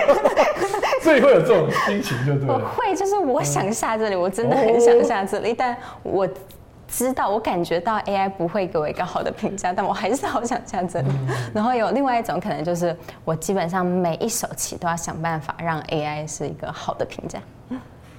[1.03, 2.47] 所以会有这种心情，就对。
[2.47, 6.29] 我会，就是我想下这里，我真的很想下这里，但我
[6.87, 11.09] 知道，我感觉到 AI 不会给我一个好的评价，但我还是好想下这里。
[11.53, 17.41] 然后有另外一种可能，就是我基本上每一手棋都要想办法让 AI 是一个好的评价。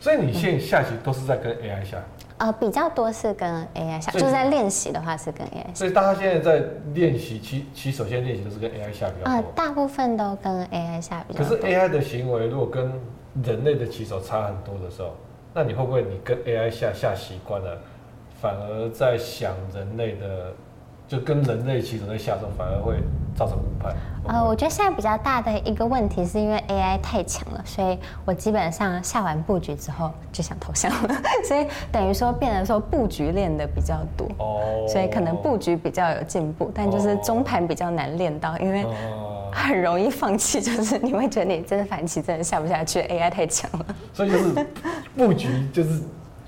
[0.01, 1.97] 所以你现在下棋都是在跟 AI 下？
[2.43, 5.73] 呃，比较多是跟 AI 下，就是在练习的话是跟 AI 下。
[5.73, 9.31] 所以大家现在在练习其其首先练习都是跟 AI 下比较多。
[9.31, 11.47] 呃，大部分都跟 AI 下比较多。
[11.47, 12.91] 可是 AI 的行为如果跟
[13.41, 15.15] 人类的棋手差很多的时候，
[15.53, 17.77] 那你会不会你跟 AI 下下习惯了，
[18.41, 20.51] 反而在想人类的
[21.07, 22.95] 就跟人类棋手在下手，反而会
[23.35, 23.95] 造成误判。
[24.25, 38.85] 呃，我觉得现在比较大的一个问题是因为 AI 太强了，所以我基本上下完布局之后就想投降了， 所以等于说变成说布局练的比较多，哦，所以可能布局比较有进步，但就是中盘比较难练到，因为
[39.51, 44.67] 很容易放弃，就是你会觉得你真的反棋真的下不下去，AI 太强了，所以就是
[45.17, 46.01] 布局就是。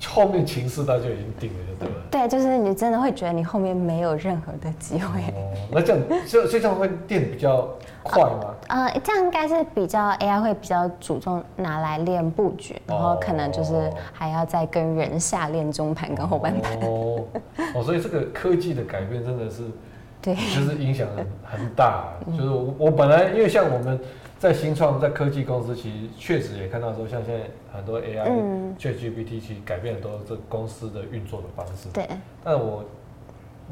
[0.06, 1.94] 后面情势他就已经定了，就对了。
[2.10, 5.20] 对，就是你真的会觉得你后面没有任何的机会。
[5.20, 7.68] 哦，那这样，所以所以这样会练比较
[8.02, 8.54] 快吗？
[8.68, 16.78] 呃，这样应该是比较 AI 会比较主重拿来练布局，然后可能就是还要再跟人下练中盘跟后半盘。
[16.80, 17.24] 哦，
[17.74, 19.62] 哦，所以这个科技的改变真的是，
[20.22, 21.26] 对，就是影响很
[21.60, 22.04] 很大。
[22.36, 23.98] 就是我我本来因为像我们。
[24.38, 28.28] 在新创在科技公司，其实确实也看到说，像现在很多 AI、
[28.78, 31.88] ChatGPT 其实改变很多这公司的运作的方式。
[31.92, 32.06] 对。
[32.44, 32.84] 但我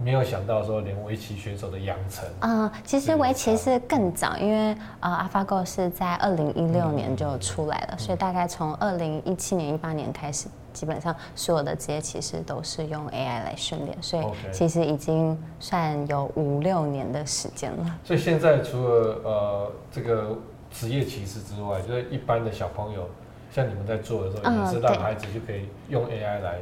[0.03, 2.27] 没有想到说，连围棋选手的养成。
[2.41, 10.49] 啊，其实围棋是更早，因为呃，AlphaGo 是在二零一六年就出来了，嗯、所以大概从二零一七年、一八年开始。
[10.73, 17.99] 基本上所有的职业棋士都是用 AI 来训练，所以其实已经算有五六年的时间了。
[18.03, 20.37] 所以现在除了呃这个
[20.75, 23.09] 职业歧视之外，就是一般的小朋友，
[23.51, 26.57] 像你们在做的时候，也是让孩子就可以用 AI 来。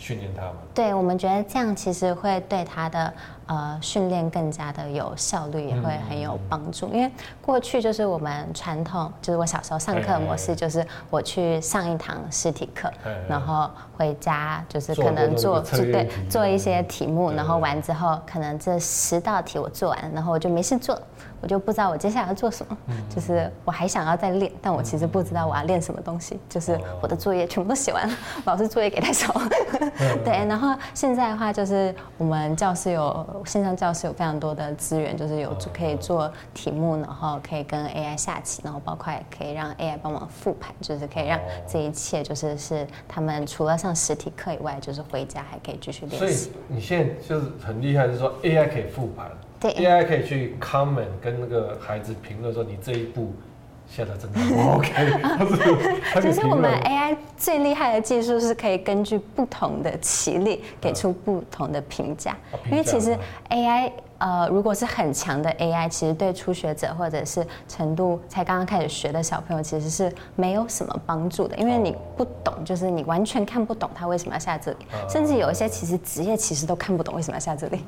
[0.00, 3.12] 训练他们，对，我们觉得这样其实会对他的
[3.44, 6.86] 呃训练更加的有效率，也会很有帮助。
[6.86, 12.90] 嗯、因为过去就是我们传统，就是我小时候上课模式，就是我去上一堂实体课，
[13.28, 13.70] 然后
[14.00, 20.98] 回家就是可能做，做对做一些题目，然后完之后可能这十道题我做完，然后我就没事做。
[21.42, 22.76] 我就不知道我接下来要做什么，
[23.08, 26.38] 就是我还想要再练，但我其实不知道我要练什么东西。
[26.50, 29.32] 就是我的作业全部都写完了， 老师作业给太少。
[30.22, 46.18] 对，然后现在的话就是我们教室有线上教室有非常多的资源，就是有可以做题目，然后可以跟 AI 下棋，然后包括也可以让 AI 帮忙复盘，就是可以让这一切就是是他们除了上实体课以外，就是回家还可以继续练习。
[46.18, 49.30] 所以你现在就是很厉害，就是说 AI 可以复盘。
[49.58, 53.32] 对，AI 可以去 comment 跟那个孩子评论说，你这一步
[53.90, 56.20] 下的真的不 OK。
[56.22, 62.36] 其实我们 AI 最厉害的技术是可以根据不同的棋力给出不同的评价，
[62.70, 63.16] 因为其实
[63.48, 63.90] AI。
[64.20, 77.82] 呃，如果是很强的 AI，其实对初学者或者是程度才刚刚开始学的小朋友，其实是没有什么帮助的，因为你不懂，就是你完全看不懂他为什么要下这里，甚至有一些其实职业其实都看不懂为什么要下这里，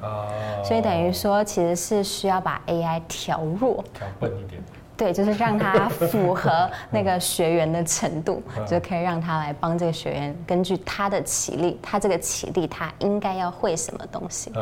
[0.65, 4.63] 所以等于说其实是需要把 AI 调弱，调笨一点。
[5.03, 14.53] 对，就是让他符合那个学员的程度，就可以让他来帮这个学员，根据他的起立，他这个起立他应该要会什么东西，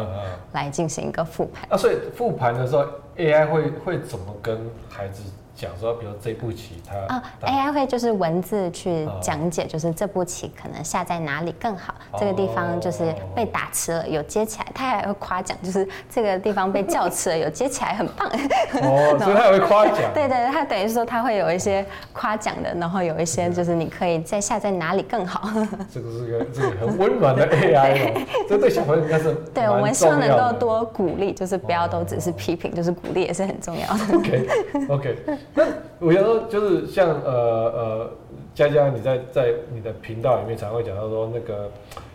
[0.52, 1.68] 来进行一个复盘。
[1.68, 2.86] 啊，所以复盘的时候
[3.18, 5.22] ，AI 会会怎么跟孩子？
[5.60, 18.26] 讲说，比如这步棋，它啊，AI 会就是文字去讲解，就是这步棋可能下在哪里更好，这个地方就是被打吃了，有接起来，它还会夸奖，就是这个地方被叫吃了，有接起来很棒。
[18.28, 19.96] 哦，所以它也会夸奖。
[20.14, 25.50] 对对，它等于说它会有一些夸奖的，然后有一些就是你可以再下在哪里更好。
[25.92, 34.16] 这个是个这个很温暖的 AI 哦，这对小朋友应该是对，我们希望能够多鼓励，就是不要都只是批评，就是鼓励也是很重要的。
[34.16, 34.48] OK
[34.88, 35.16] OK。
[35.54, 35.64] 那
[35.98, 38.10] 我觉得就是像呃呃，
[38.54, 41.70] 佳佳你在在你的频道里面常会讲到说那个，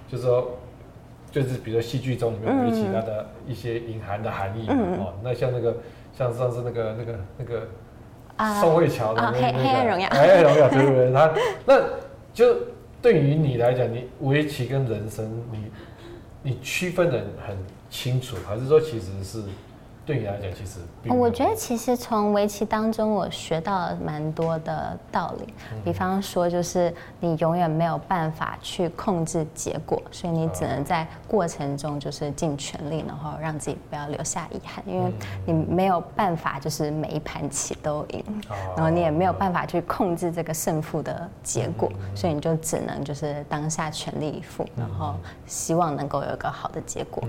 [0.08, 0.52] 就是说，
[1.32, 5.76] 就是比如说戏剧中里面围棋它的一些隐含的含义嘛、嗯、哦，那像那个
[6.17, 7.67] 像上次那个那个那个
[8.62, 11.12] 宋慧乔的那个《黑暗荣耀》，《黑暗荣耀》对不对？
[11.12, 11.34] 他
[11.65, 11.82] 那
[12.34, 12.56] 就
[13.02, 15.71] 对于你来讲，你围棋跟人生，你
[16.41, 17.56] 你区分的很
[17.89, 19.43] 清楚，还是说其实是？
[20.05, 25.51] 对你来讲，其实我觉得其实从围棋当中，我学到了蛮多的道理。
[25.83, 34.83] 比方说，就是你永远没有办法去控制结果，所以你只能在过程中就是尽全力，然后让自己不要留下遗憾。
[34.87, 35.11] 因为
[35.43, 38.23] 你没有办法就是每一盘棋都赢，
[38.77, 45.15] 然后你也没有办法去控制这个胜负的结果，所以你就只能就是当下全力以赴，然后
[45.47, 47.23] 希望能够有一个好的结果。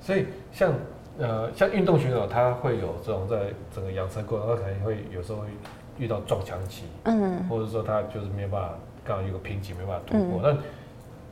[0.00, 0.74] 所以像。
[1.18, 3.36] 呃，像运动选手，他会有这种在
[3.74, 5.46] 整个养成过程，他可能会有时候会
[5.98, 10.40] 遇到撞墙期，嗯，或者说他就是没有办法，刚好有个瓶颈没办法突破。
[10.42, 10.58] 那、嗯、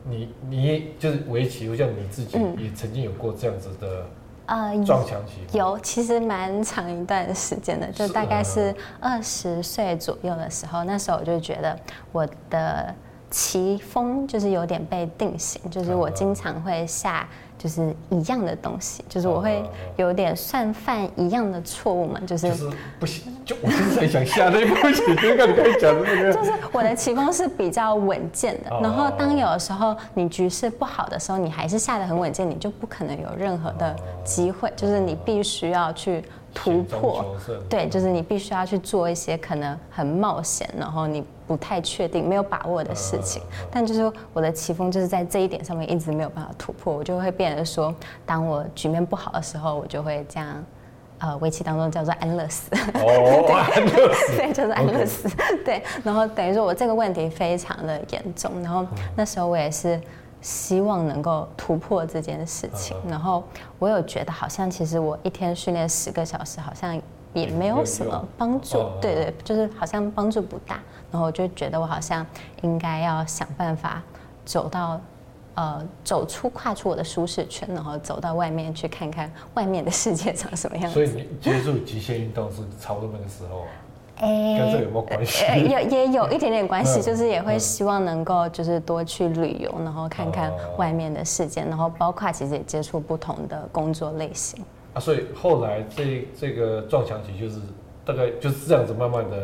[0.05, 4.07] 你你就是围棋，就像你自己也曾经有过这样子的
[4.47, 11.79] 呃撞墙期、嗯，有，其实蛮长一段时间的，就大概是二十岁左右的时候，那时候我就觉得
[12.11, 12.95] 我的
[13.31, 17.29] 棋风就是有点被定型，就是我经常会下。
[17.65, 19.65] 就是一样的东西，就是我会
[19.97, 36.23] 有点算犯一样的错误嘛，就是就是不行，就我就是很想下那步棋，就刚你刚才讲的那个，就是我的棋风是比较稳健的，然后当有的时候你局势不好的时候，你还是下得很稳健，你就不可能有任何的机会，就是你必须要去。
[36.55, 37.37] 突破，
[37.69, 43.43] 对，就是你必须要去做一些可能很冒险，然后你不太确定、没有把握的事情。
[43.71, 47.93] 但就是我的棋风就是在这一点上面一直没有办法突破，我就会变得说，
[48.25, 50.65] 当我局面不好的时候，我就会这样，
[51.19, 52.71] 呃，围棋当中叫做安乐死。
[52.95, 54.37] 哦， 安乐死。
[54.39, 55.29] 对，就是安乐死。
[55.65, 58.87] 对，然后等于说我这个问题非常的严重，然后
[59.17, 60.01] 那时候我也是。
[60.45, 63.43] 希望能够突破这件事情，然后
[63.79, 67.01] 我有觉得好像其实我一天训练十个小时，好像
[67.33, 70.79] 也没有什么帮助，对对，就是好像帮助不大。
[71.11, 72.27] 然后我就觉得我好像
[72.61, 74.03] 应该要想办法
[74.45, 75.01] 走到，
[75.55, 80.93] 呃，走出跨出我的舒适圈，然后走到外面去看看外面的世界长什么样子。
[80.93, 83.65] 所以你接触极限运动是差不多那个时候。
[84.19, 85.45] 哎，跟这有没有关系？
[85.69, 94.65] 也也有一点点关系，就是也会希望能够就是多去旅游，然后看看外面的世界，然后包括其实也接触不同的工作类型。
[94.95, 97.61] 啊，所以后来这这个撞墙期就是
[98.05, 99.37] 大概就是这样子慢慢的。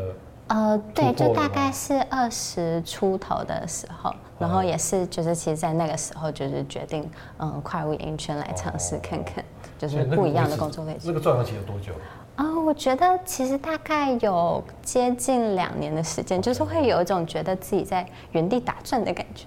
[0.46, 9.44] 呃，对，就大概是二十出头的时候，然后也是就是其实，在那个时候就是决定嗯跨入演艺圈来尝试看看，
[9.78, 11.02] 就是不一样的工作类型。
[11.06, 11.92] 这个撞墙期有多久？
[12.40, 19.44] 啊、哦，我觉得其实大概有接近两年的时间，就是会有一种觉得自己在原地打转的感觉，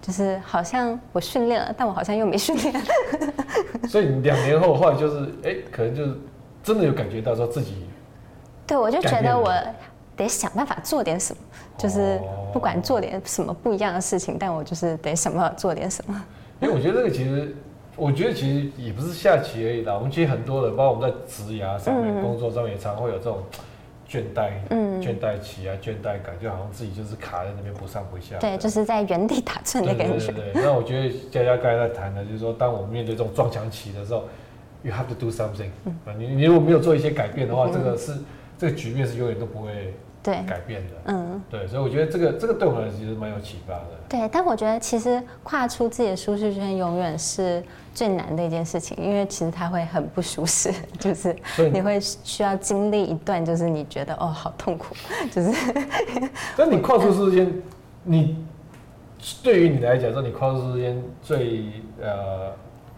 [0.00, 2.74] 就是好像我训练了，但我好像又没训练。
[3.88, 6.18] 所以两年后，后来就是，哎，可能就是
[6.64, 7.86] 真的有感觉到说自己，
[8.66, 9.54] 对，我就觉得我
[10.16, 11.40] 得想办法做点什么，
[11.78, 12.20] 就是
[12.52, 16.24] 不管做点什么不一样的事情，但我就是得想办法做点什么。
[16.58, 17.54] 因为我觉得这个其实。
[17.96, 23.38] 我觉得其实也不是下棋而已啦，我们其实很多人，包括我们在职涯上面、嗯、工作上面，也常会有这种
[24.08, 28.38] 倦怠、嗯、倦怠期啊、倦怠感，就好像自己就是卡在那边不上不下。
[28.38, 30.32] 对，就是在原地打转的感觉。
[30.32, 30.62] 对对对。
[30.62, 34.24] 那我觉得佳佳刚才在谈的，就是说，当我们面对这种撞墙期的时候
[34.82, 35.68] ，you have to do something。
[36.06, 38.12] 啊，你你如果没有做一些改变的话，嗯、这个是
[38.56, 39.92] 这个局面是永远都不会。
[40.22, 43.86] 对，改变的，嗯，对，所以我觉得这个这个对我来说其实蛮有启发的。
[44.08, 47.60] 对，但我觉得其实跨出自己的舒适圈永远是
[47.92, 51.34] 最难的一件事情，因为其实它会很不舒适， 就是
[51.72, 54.94] 你会需要经历一段，就是你觉得哦好痛苦，
[55.32, 55.50] 就是。
[56.56, 57.62] 但你跨出舒适圈，
[58.04, 58.36] 你
[59.42, 61.64] 对于你来讲说，你跨出舒适圈最
[62.00, 62.50] 呃，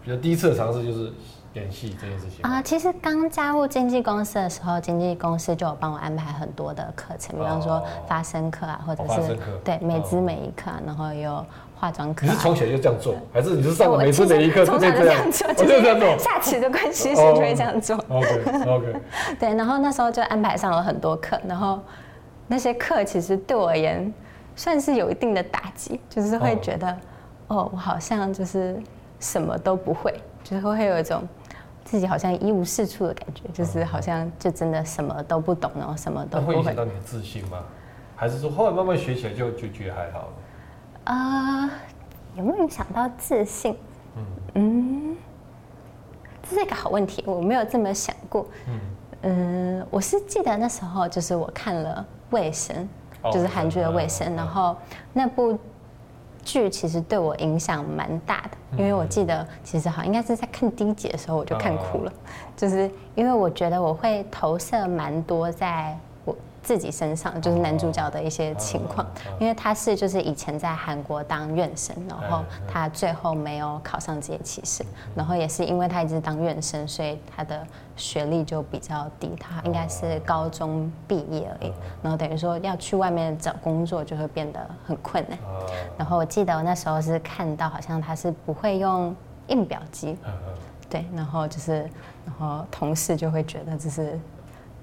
[0.03, 1.11] 比如第一次的尝试就是。
[1.55, 12.25] 演戏这件事情啊，其实刚加入经纪公司的时候，经纪公司就有帮我安排很多的课程，比方说发声课啊，或者是对美姿美仪课，然后有化妆课。
[12.25, 15.53] 你是从小就这样做，还是你是上了每次每一课从小就这样做？
[15.53, 17.95] 就这样做，下棋的关系，所以就会这样做。
[18.09, 19.01] OK OK。
[19.39, 21.79] 对，然后那时候就安排上了很多课，然后
[22.47, 24.13] 那些课其实对我而言
[24.57, 26.97] 算是有一定的打击，就是会觉得
[27.47, 28.77] 哦，我好像就是
[29.21, 30.13] 什么都不会，
[30.43, 31.23] 就是会有一种。
[31.85, 36.53] 自己好像一无是处的感觉，就是好像就真的什么都不懂，然后什么都不会。
[36.55, 37.59] 会影响到你的自信吗？
[38.15, 40.29] 还是说后来慢慢学起来就就觉得还好？
[41.03, 41.71] 啊、呃，
[42.35, 43.77] 有没有影响到自信？
[44.17, 45.17] 嗯嗯，
[46.49, 48.47] 这是一个好问题，我没有这么想过。
[48.67, 48.79] 嗯
[49.21, 52.75] 嗯、呃，我是记得那时候就是我看了《卫生》，
[53.21, 54.75] 哦，就是韩剧的《卫生》，然后
[55.13, 55.57] 那部。
[56.45, 62.13] 剧其实对我影响蛮大的，因为我记得其实好像应该是在看第一集的时候我就看哭了，
[62.55, 65.97] 就是因为我觉得我会投射蛮多在。
[66.65, 69.05] 自己身上就是男主角的一些情况，
[69.39, 77.61] 因为他是就是以前在韩国当院生，然后他最后没有考上职业棋士，然后也是因为他一直当院生，所以他的
[77.95, 85.37] 学历就比较低，他应该是高中毕业而已，然后等于说要去外面找工作就会变得很困难。
[85.95, 89.15] 然后我记得我那时候是看到好像他是不会用
[89.49, 90.17] 印表机，
[90.89, 91.87] 对，然后就是
[92.25, 94.19] 然后同事就会觉得这是。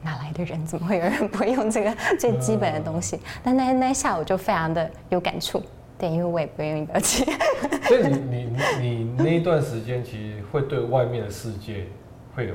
[0.02, 0.64] 哪来的人？
[0.66, 3.16] 怎么会有人不会用这个 最基本的东西？
[3.16, 5.62] 嗯、但那那一下我就非常的有感触，
[5.98, 7.24] 对，因为我也不愿意表情。
[7.86, 11.86] 所以你你你那一段时间其实会对外面的世界
[12.34, 12.54] 会有，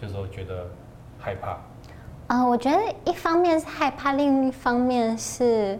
[0.00, 0.66] 就是说觉得
[1.18, 1.50] 害怕。
[2.28, 5.78] 啊、呃，我觉得一方面是害怕，另一方面是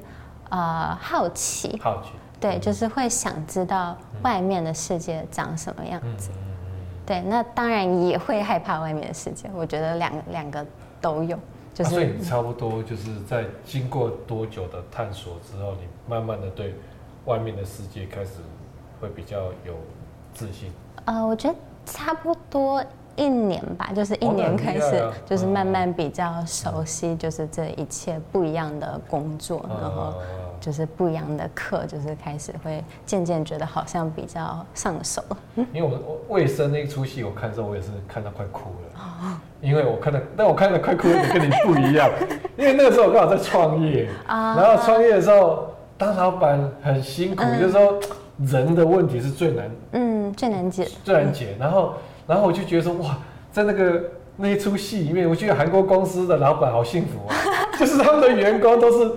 [0.50, 1.78] 呃好奇。
[1.82, 2.10] 好奇。
[2.40, 6.30] 对，就是会想知道外面的世界长什么样子。
[6.32, 6.47] 嗯
[7.08, 9.48] 对，那当然也会害怕外面的世界。
[9.56, 10.66] 我觉得两个两个
[11.00, 11.38] 都有，
[11.72, 11.90] 就是。
[11.90, 16.74] 啊、所以你差不多就是在经过多久的探索之后，你慢慢的对
[17.24, 18.32] 外面的世界开始
[19.00, 19.74] 会比较有
[20.34, 20.70] 自信？
[21.06, 21.56] 呃，我觉得
[21.86, 22.84] 差不多
[23.16, 30.12] 一年吧，就是一年开始，就是慢慢比较熟悉，就是这一切不一样的工作，然后
[30.60, 35.22] 就是不一样的课，就是开始会渐渐觉得好像比较上手。
[35.72, 42.08] 因为我我卫生那一出戏，我看的时候我也是看到快哭了，哦因为我看到，但我看到快哭的跟你不一样，
[42.56, 47.98] 因为那个时候我刚好在创业，然后创业的时候当老板很辛苦，就是说
[48.38, 51.94] 人的问题是最难，嗯，最难解，最难解，然后。
[52.28, 53.16] 然后我就觉得说哇，
[53.50, 54.02] 在那个
[54.36, 57.34] 那一出戏里面，我觉得韩国公司的老板好幸福啊，
[57.80, 59.10] 就是他们的员工都是，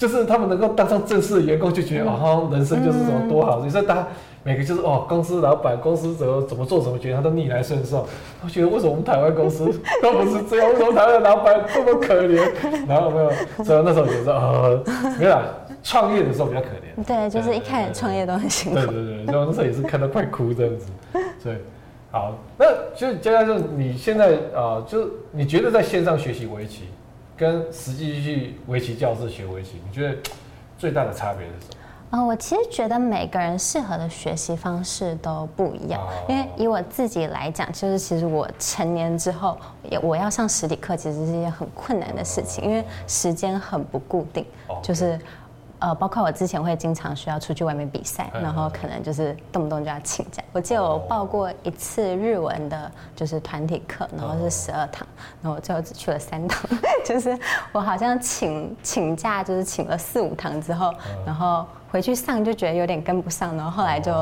[0.00, 3.60] 就是他们能够当上正式的员工，就觉得哦，人生就是什么多好。
[3.62, 4.06] 你说他
[4.42, 8.06] 每个就是哦，公司老板，公司怎么怎么做，怎么觉得他都逆来顺受。
[8.42, 9.70] 我觉得为什么我们台湾公司
[10.00, 10.70] 都不是这样？
[10.70, 12.40] 为什么台湾的老板这么可怜？
[12.88, 13.30] 然后没有，
[13.62, 14.82] 所以那时候觉得哦，
[15.18, 15.42] 没有啦，
[15.82, 17.04] 创业的时候比较可怜。
[17.06, 18.78] 对，就是一开始创业都很辛苦。
[18.78, 20.86] 对对对，然后那时候也是看到快哭这样子，
[21.44, 21.58] 对。
[22.10, 22.64] 好，那
[22.96, 26.84] 就佳佳，就是你现在啊、呃，就是你觉得在线上学习围棋，
[27.40, 30.14] 跟实际去围棋教室学围棋，你觉得
[30.76, 31.76] 最大的差别是什么？
[32.10, 36.02] 啊、呃，我其实觉得每个人适合的学习方式都不一样。
[36.02, 39.56] 哦、因为以我自己来讲，就是其实我成年之后，
[39.90, 45.18] 也我要上实体课，其实是一件很困难的事情，哦、因为时间很不固定，哦、就是。
[45.80, 50.42] 呃，包括我之前会经常需要出去外面比赛，然后可能就是动不动就要请假。
[50.52, 55.06] 我记得我报过一次日文的，就是团体课，然后是十二堂，
[55.42, 56.70] 然后我最后只去了三堂，
[57.04, 57.36] 就是
[57.72, 60.94] 我好像请请假就是请了四五堂之后，
[61.26, 61.66] 然后。
[61.92, 64.12] 回去上就觉得有点跟不上，然后后来就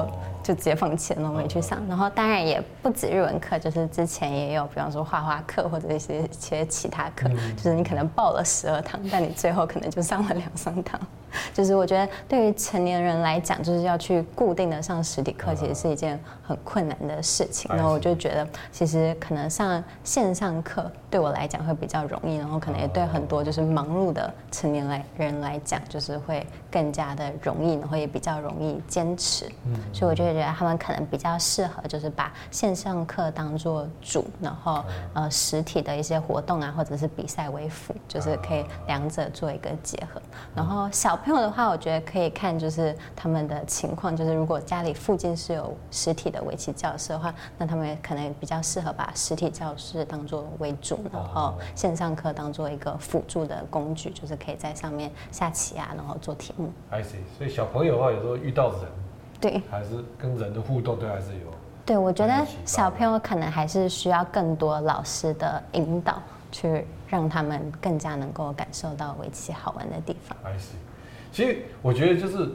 [0.43, 1.79] 就直接放弃了，然后没去上。
[1.87, 7.29] 然后当然也不止日文课，就是之前也有，比方说画画课或者一些一些其他课，
[7.59, 10.99] 就是你可能报了十二堂，但你最后可能就上了两三堂。
[11.55, 17.71] 就是我觉得对于成年人来讲，就是要去固定的上实体课，其实是一件很困难的事情。
[17.75, 27.79] 然后我就觉得，其实可能上线上课对我来讲会比较容易，然后可能也对很多就是忙碌的成年来人来讲，就是会更加的容易。
[27.79, 34.85] 然后也比较容易坚持，嗯所以我就觉得他们可能比较适合，就是把线上课当做主，然后
[35.15, 40.21] 呃实体的一些活动啊，或者是比赛为辅，就是可以两者做一个结合。
[40.55, 56.71] 然后小朋友的话，我觉得可以看就是他们的情况，就是如果家里附近是有实体的围棋教室的话，那他们可能比较适合把实体教室当做为主，然后线上课当做一个辅助的工具，就是可以在上面下棋啊，然后做题目。
[56.91, 57.49] I see，所以。
[57.59, 58.81] 小朋友的话，有时候遇到人，
[59.41, 61.51] 对，还是跟人的互动，对，还是有。
[61.85, 66.23] 对，我觉得小朋友可能还是需要更多老师的引导，
[66.53, 70.37] 去让他们更加能够感受到围棋好玩的地方。
[70.43, 70.75] 还是，
[71.33, 72.49] 其实我觉得就是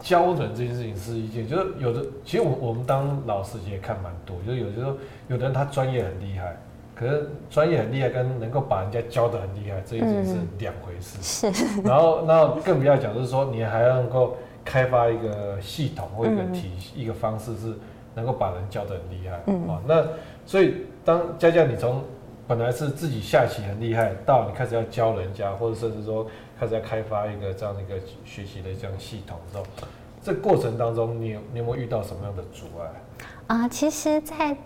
[0.00, 4.96] 教人这件事情是一件，就是有的，其实我我们当老师也看蛮多，就是有的时候
[5.28, 6.56] 有的人他专业很厉害。
[6.94, 11.46] 可是专业很厉害，跟能够把人家教的很厉害，这已经是两回事。
[11.46, 11.82] 嗯、是。
[11.82, 17.74] 然后，那更不要讲，就是说，你还要能够开发一个系统或一个体系、嗯、一个方式，是
[18.14, 19.40] 能够把人教的很厉害。
[19.46, 19.68] 嗯。
[19.68, 20.06] 啊，那
[20.44, 22.04] 所以当佳佳你从
[22.46, 26.26] 本来是自己下棋很厉害，到你开始要教人家，或者甚至说
[26.60, 29.64] 开始要开发一个这样的一个学习的这样系统的时候，
[30.22, 32.86] 这过程当中，你有你有没有遇到什么样的阻碍？
[33.46, 34.56] 啊，其实，在。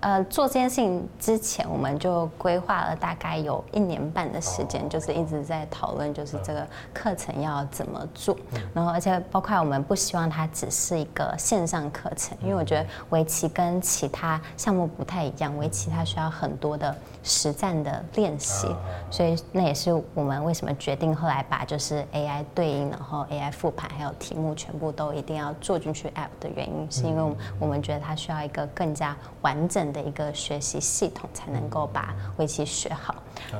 [0.00, 8.34] 呃，做这件事情之前，我们就规划了大概有一年半的时间，就是一直在讨论，就是这个课程要怎么做。
[8.72, 18.74] 然后，而且包括我们不希望它只是一个线上课程，因为我觉得围棋跟其他项目不太一样，围棋它需要很多的实战的练习，
[19.10, 33.14] 所以那也是我们为什么决定后来把就是 AI 对应，然后 AI 复盘还有题目全部都一定要做进去 App 的原因，是因为我们觉得它需要一个更加完整的一个学习系统，才能够把围棋学好。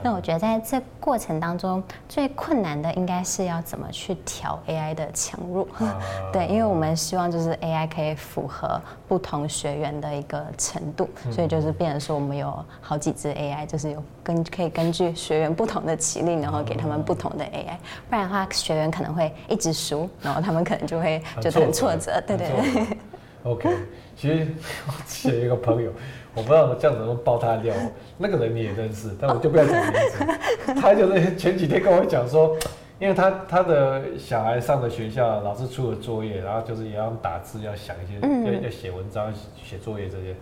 [0.05, 5.67] 那我觉得在这过程当中，最困难的应该是要怎么去调 AI 的强弱。
[6.33, 17.77] 对，因为我们希望就是 AI 可以符合不同学员的一个程度，所以就是变成说我们有好几只 AI，就是有根可以根据学员不同的棋力，然后给他们不同的 AI。
[18.09, 22.23] 不然的话，学员可能会一直输，然后他们可能就会觉得很挫折。
[22.27, 22.99] 对对对。
[23.43, 23.75] OK，
[24.17, 24.47] 其实
[24.87, 25.91] 我记得一个朋友。
[26.35, 27.75] 我不知道这样子能爆他料，
[28.17, 30.75] 那个人你也认识，但我就不要讲名字。
[30.81, 32.57] 他就是前几天跟我讲说，
[32.99, 40.37] 因为他他的小孩上的学校，老师出了作业，然后就是也要打字，要想一些，要要写文章、写作业这些，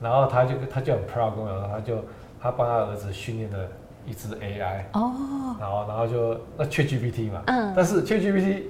[0.00, 2.04] 然后他就他就很 proud 跟我讲，他就
[2.40, 3.58] 他帮他儿子训练了
[4.06, 8.64] 一只 AI，哦，然后然后就那 ChatGPT 嘛，嗯，但是 ChatGPT。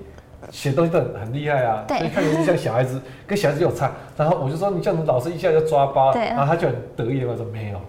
[0.51, 3.93] 写东西都很很厉害啊，所以看起来就像小孩子，跟小孩子有差。
[4.17, 7.81] 然后我就说，你这样子老师一下就抓包，然后他就很得意的说没有。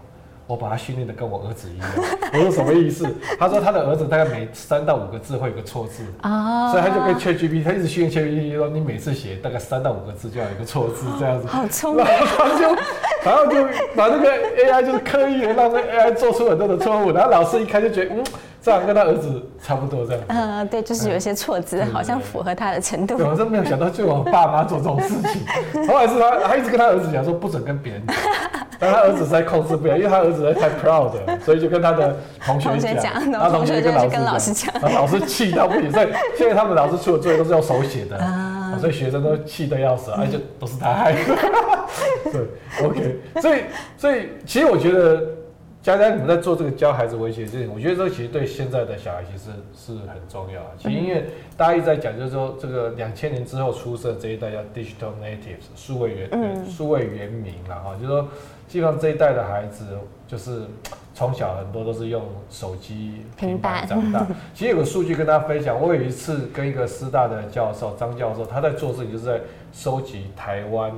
[0.52, 1.90] 我把他训练的跟我儿子一样，
[2.34, 3.08] 我说什么意思？
[3.40, 11.48] 他说他的儿子大概每三到五个字会有个错字啊，所以他就跟 ChatGPT，他一直训练 ChatGPT 说，你每次写大概三到五个字就要有一个错字这样子。
[11.48, 12.04] 好聪明。
[12.04, 12.76] 然后他就，
[13.24, 18.24] 然后就把那个 AI 就是刻意的让那 AI 做出很多的错误，然后老师一看就觉得，嗯，
[18.62, 20.22] 这样跟他儿子差不多这样。
[20.28, 23.16] 嗯，对，就是有一些错字，好像符合他的程度。
[23.18, 25.88] 我真没有想到，就我爸妈做这种事情。
[25.88, 28.16] 后来是他，他一直跟他儿子讲说，不准跟别人讲。
[28.82, 35.92] 但他儿子实在控制不了，因为他儿子实在太 proud 了， 所以就跟他的同学讲，然后同学就跟老师讲，然后 老师气到不行。
[35.92, 38.18] 所以现在他们老师出的作业都是用手写的，
[38.80, 41.20] 所以学生都气得要死，而且都是他害的。
[42.34, 42.42] 对
[42.84, 43.60] ，OK，所以
[43.98, 45.22] 所以其实我觉得
[45.84, 50.60] 佳佳你们在做这个教孩子围棋这件事，我觉得这其实对现在的小孩其实是很重要。
[50.80, 51.26] 其实因为
[51.56, 58.28] 大家一直在讲，就是说这个两千年之后出生这一代叫 digital natives，数位原数位原民了哈，就是说。
[58.72, 59.86] 基本上这一代的孩子，
[60.26, 60.62] 就是
[61.14, 64.26] 从小很多都是用手机、平板长大。
[64.54, 69.42] 其实有个数据跟大家分享，我有一次跟一个师大的教授张教授，他在做事情，就是在
[69.74, 70.90] 收集台湾，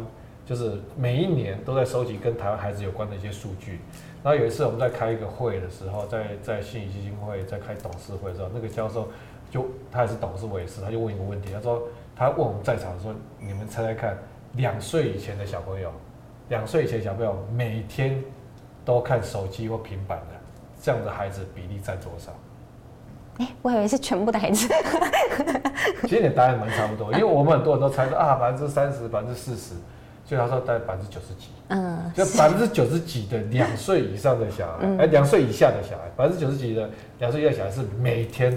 [0.45, 3.79] 就是每一年都在收集跟台湾孩子有关的一些数据。
[4.23, 9.09] 然后有一次我们在开一个会的时候，在在信谊基金会在开董事会的时候，那个教授
[9.49, 11.81] 就他也是董事，我也是，他就问一个问题，他说
[12.15, 14.15] 他问我们在场说，你们猜猜看，
[14.57, 15.91] 两岁以前的小朋友。
[16.53, 18.23] 两岁以前小朋友每天
[18.85, 20.35] 都看手机或平板的，
[20.79, 22.31] 这样的孩子比例占多少？
[23.39, 24.67] 哎、欸，我以为是全部的孩子。
[26.05, 29.73] 其实你的答案蛮差不多，因为我们很多人都猜说啊，百分之三十、百分之四十，
[30.23, 31.47] 所以他说大概百分之九十几。
[31.69, 36.87] 嗯，就百分之九十几的两岁以上的小孩，哎，两岁以下的小孩，百分之九十几的
[37.17, 38.55] 两岁以下的小孩是每天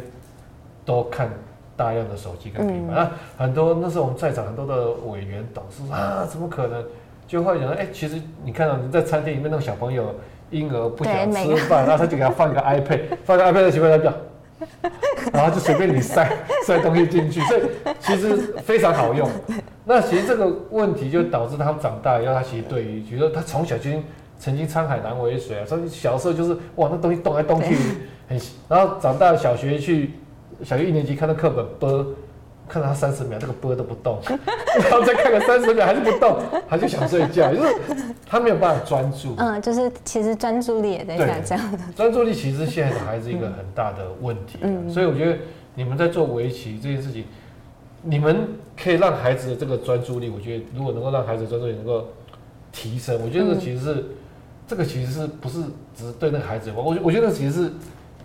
[0.84, 1.30] 都看
[1.74, 2.94] 大量的手机跟平板。
[2.94, 6.84] 那、嗯啊、很多那时候我们在场很多的委员董事啊，怎么可能？
[7.26, 10.14] 就会讲说，哎，其实你看到你在餐厅里面那种小朋友
[10.50, 14.14] 婴儿不想吃饭， 然后他就给他放一个 iPad，放个 iPad 的情况下，
[15.32, 16.30] 然后就随便你塞
[16.64, 17.62] 塞东西进去，所以
[18.00, 19.28] 其实非常好用。
[19.84, 23.90] 那其实这个问题就导致他们长大以后，他其实对于，比如说他从小就
[24.38, 27.76] 曾经沧海难为水啊，所以小时候就是哇，那东西动来动去
[28.28, 30.12] 很，然后长大小学去
[30.62, 32.06] 小学一年级看到课本播。
[32.68, 36.38] 看到他三十秒，这个波都不动， 然后再看个三十秒还是不动，
[36.68, 37.74] 他就想睡觉，就是
[38.26, 39.34] 他没有办法专注。
[39.38, 41.60] 嗯，就是其实专注力也在下降。
[41.94, 45.38] 专注力其实现在的孩子一个很大的问题，嗯，所以我觉得
[45.74, 47.24] 你们在做围棋这件事情，
[48.02, 52.08] 你们可以让孩子的这个专注力，我觉得如果能够让孩子专注力能够
[52.72, 54.04] 提升，我觉得这其实是
[54.66, 55.60] 这个其实是不是
[55.96, 57.72] 只是对那个孩子有关，我我觉得其实是。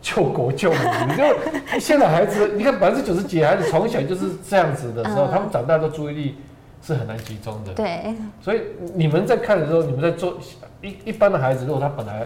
[0.01, 6.35] 救国救民， 你就现在孩子，你看百分之九十几的孩子从小就是这样子的时候，他们长大的注意力
[6.81, 7.73] 是很难集中的。
[7.73, 8.13] 对。
[8.41, 8.61] 所以
[8.95, 10.37] 你们在看的时候，你们在做
[10.81, 12.25] 一一般的孩子，如果他本来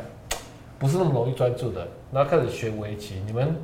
[0.79, 3.55] 不是那么容易专注的，然后开始学围棋，你们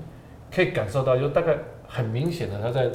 [0.53, 1.55] 可以感受到，就大概
[1.87, 2.89] 很明显的他在。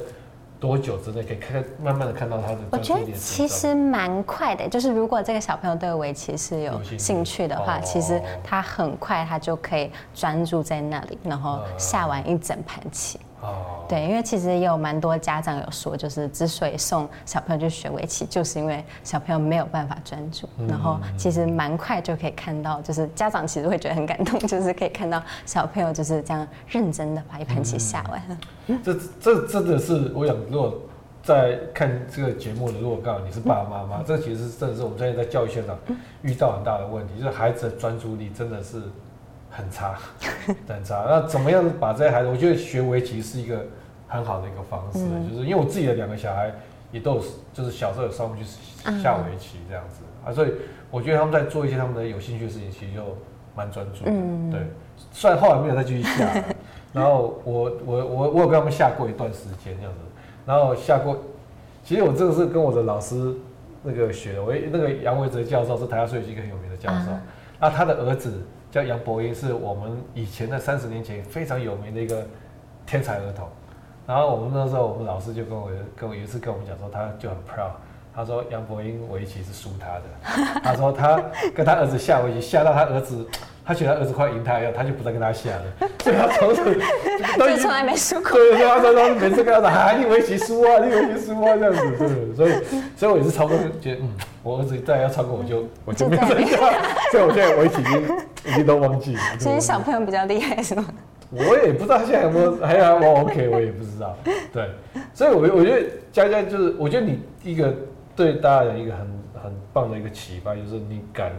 [0.59, 2.57] 多久之内可以看，慢慢的看到他的？
[2.71, 13.19] 我觉得其实蛮快的，就是如果这个小朋友对围棋是有兴趣的话，其实他很快他就可以专注在那里，然后下完一整盘棋。
[13.39, 28.19] 哦，对，因为其实也有蛮多家长有说，就是之所以送小朋友去学围棋，就是因为小朋友没有办法专注，然后其实蛮快就可以看到，就是家长其实会觉得很感动，就是可以看到小朋友就是这样认真的把一盘棋下完。
[28.65, 30.73] 嗯、这这真的是，我想如果
[31.21, 35.77] 在看这个节目的，如果刚好你是爸爸妈妈，嗯、这其实是真的是我们现在在教育现场
[36.23, 38.81] 遇到很大的问题，就是孩子的专注力真的是。
[39.57, 39.97] 很差，
[40.69, 41.03] 很差。
[41.09, 42.29] 那怎么样把这些孩子？
[42.29, 43.65] 我觉得学围棋是一个
[44.07, 46.53] 很好的一个方式，嗯、就是因为我自己的两个小孩
[46.91, 48.43] 也都有，就是小时候有上过去
[49.01, 50.53] 下围棋这样子、嗯、啊，所以
[50.91, 53.01] 我觉得他们在做一些他们的有兴趣的事情，其实就
[53.55, 54.11] 蛮专注的。
[54.11, 54.61] 嗯、对，
[55.11, 56.31] 虽然后来没有再继续下，
[56.93, 59.99] 然后我我我我有跟他们下过一段时间这样子，
[60.45, 61.17] 然后下过，
[61.83, 63.33] 其实我这个是跟我的老师
[63.81, 67.11] 那个学的，我那个杨维泽教授是台大数学系一个很有名的教授，
[67.59, 68.39] 那，他的儿子。
[68.71, 72.25] 叫杨博英，是我们以前的三十年前非常有名的一个
[72.85, 73.47] 天才儿童。
[74.05, 77.71] 然后我们那时候，我们老师就跟我跟我有一次跟我们讲说，他就很 proud，
[78.15, 80.61] 他说杨博英围棋是输他的。
[80.63, 81.21] 他说他
[81.53, 83.27] 跟他儿子下围棋，下到他儿子，
[83.65, 85.89] 他觉得他儿子快赢他一样，他就不再跟他下了。
[86.01, 86.73] 所以他从此
[87.37, 88.31] 就从来没输过。
[88.31, 92.35] 对，他说他每次跟他说，啊，你围棋输啊，你围棋输啊这样子，对。
[92.35, 92.51] 所以，
[92.95, 94.09] 所以我也是超过觉得，嗯，
[94.41, 96.57] 我儿子再要超过我就 我就没有再下。
[97.11, 98.03] 所以我现在围棋已经。
[98.47, 99.21] 已经都忘记了。
[99.37, 100.85] 其实小朋友比较厉害是吗？
[101.29, 104.15] 我也不知道现在有没有还有我 OK，我也不知道。
[104.53, 104.69] 对，
[105.13, 107.73] 所以我我觉得佳佳就是，我觉得你一个
[108.15, 109.07] 对大家的一个很
[109.43, 111.31] 很棒的一个启发，就是你敢，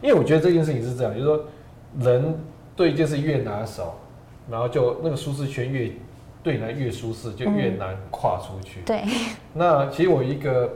[0.00, 1.44] 因为我觉得这件事情是这样，就是说
[1.98, 2.38] 人
[2.76, 3.94] 对一件事越拿手，
[4.48, 5.90] 然后就那个舒适圈越
[6.42, 8.80] 对你来越舒适，就越难跨出去。
[8.80, 9.02] 嗯、对。
[9.52, 10.70] 那其实我一个。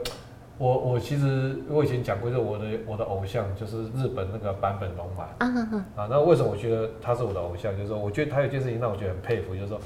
[0.57, 5.47] 我我其实我以前讲过，就是我的我的偶像就是日本那个坂本龙马啊
[5.95, 7.71] 啊，那为什么我觉得他是我的偶像？
[7.77, 9.79] 就是说，我觉得他有件事情让我觉得很佩服，就是说，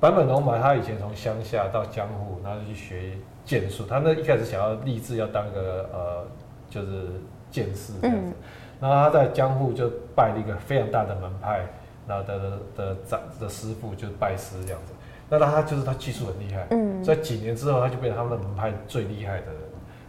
[0.00, 3.12] 坂本龙马他以前从乡下到江户，然后就去学
[3.44, 3.84] 剑术。
[3.86, 6.26] 他那一开始想要立志要当个呃，
[6.68, 7.06] 就是
[7.50, 8.32] 剑士这样子。
[8.80, 11.64] 然后他在江户就拜了一个非常大的门派，
[12.08, 14.92] 然后的的长的，的师傅就是拜师这样子。
[15.30, 19.67] 那他就是他技术很厉害，嗯，所以几年之后他就变成他们的门派最厉害的人。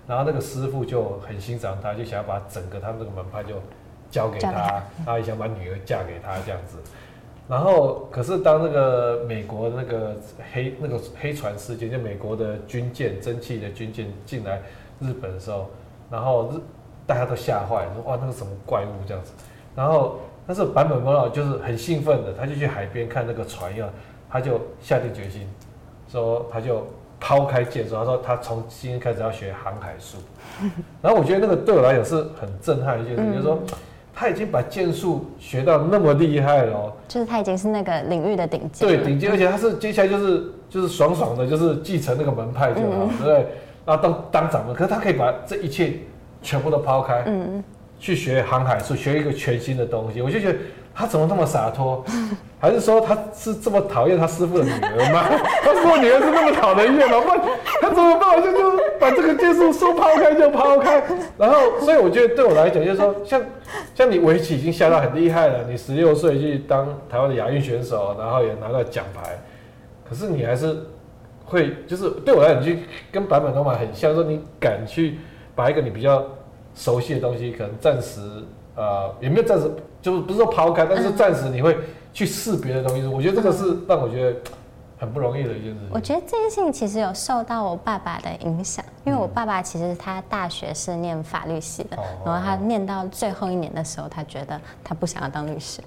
[0.10, 3.54] 然后那个师傅就很欣赏他，就想要把整个他们这个门派就
[4.10, 6.80] 交给他，他也想把女儿嫁给他这样子。
[7.48, 10.16] 然后，可是当那个美国那个
[10.52, 14.60] 黑那个黑船事件，就美国的军舰蒸汽的军舰进来
[15.00, 15.70] 日本的时候，
[16.10, 16.60] 然后日
[17.06, 19.32] 大家都吓坏了，说哇那个什么怪物这样子。
[19.76, 23.88] 然后，但是坂本龙马就是很兴奋的，他就去海边看那个船一样，
[24.28, 25.48] 他就下定决心，
[26.08, 26.84] 说他就。
[27.20, 30.18] 抛开剑术，他说他从今天开始要学航海术，
[31.02, 33.60] 然后我觉得那个对我来讲是很震撼的一件事，就是说
[34.14, 43.48] 他已经把剑术学到那么厉害了哦，就是他已经是那个领域的顶尖，对顶尖，而且他是接下来就是就是爽爽的，就是继承那个门派就好，对不对？
[43.86, 45.94] 然后当当掌门，可是他可以把这一切
[46.42, 47.64] 全部都抛开，嗯，
[48.00, 50.60] 去学航海术，学一个全新的东西，我就觉得。
[51.00, 52.04] 他怎么那么洒脱？
[52.60, 55.24] 还是说他是这么讨厌他师傅的女儿吗？
[55.64, 57.22] 他师傅女儿是那么讨人厌吗？
[57.22, 57.30] 不，
[57.82, 58.44] 他怎么办？
[58.44, 61.02] 就就把这个剑术说抛开就抛开。
[61.38, 63.42] 然后，所以我觉得对我来讲，就是说，像
[63.96, 69.40] 像你围棋已经下到很厉害了，你十六岁去当台湾的亚运选手，然后也拿到奖牌，
[70.10, 70.76] 可是你还是
[71.46, 72.74] 会，就是对我来讲，就
[73.10, 75.18] 跟坂本龙马很像，说你敢去
[75.56, 76.26] 把一个你比较
[76.76, 78.20] 熟悉的东西，可能暂时。
[78.80, 79.70] 呃，也没有暂时
[80.02, 81.78] 就是不是说抛开，但是暂时你会
[82.14, 83.06] 去试别的东西。
[83.06, 84.40] 我觉得这个是让我觉得
[84.98, 85.90] 很不容易的一件事情。
[85.92, 95.82] 我觉得这件事情其实有受到我爸爸的影响，因为我爸爸其实他大学是念法律系的，然后他念到最后一年的时候，他觉得他不想要当律师，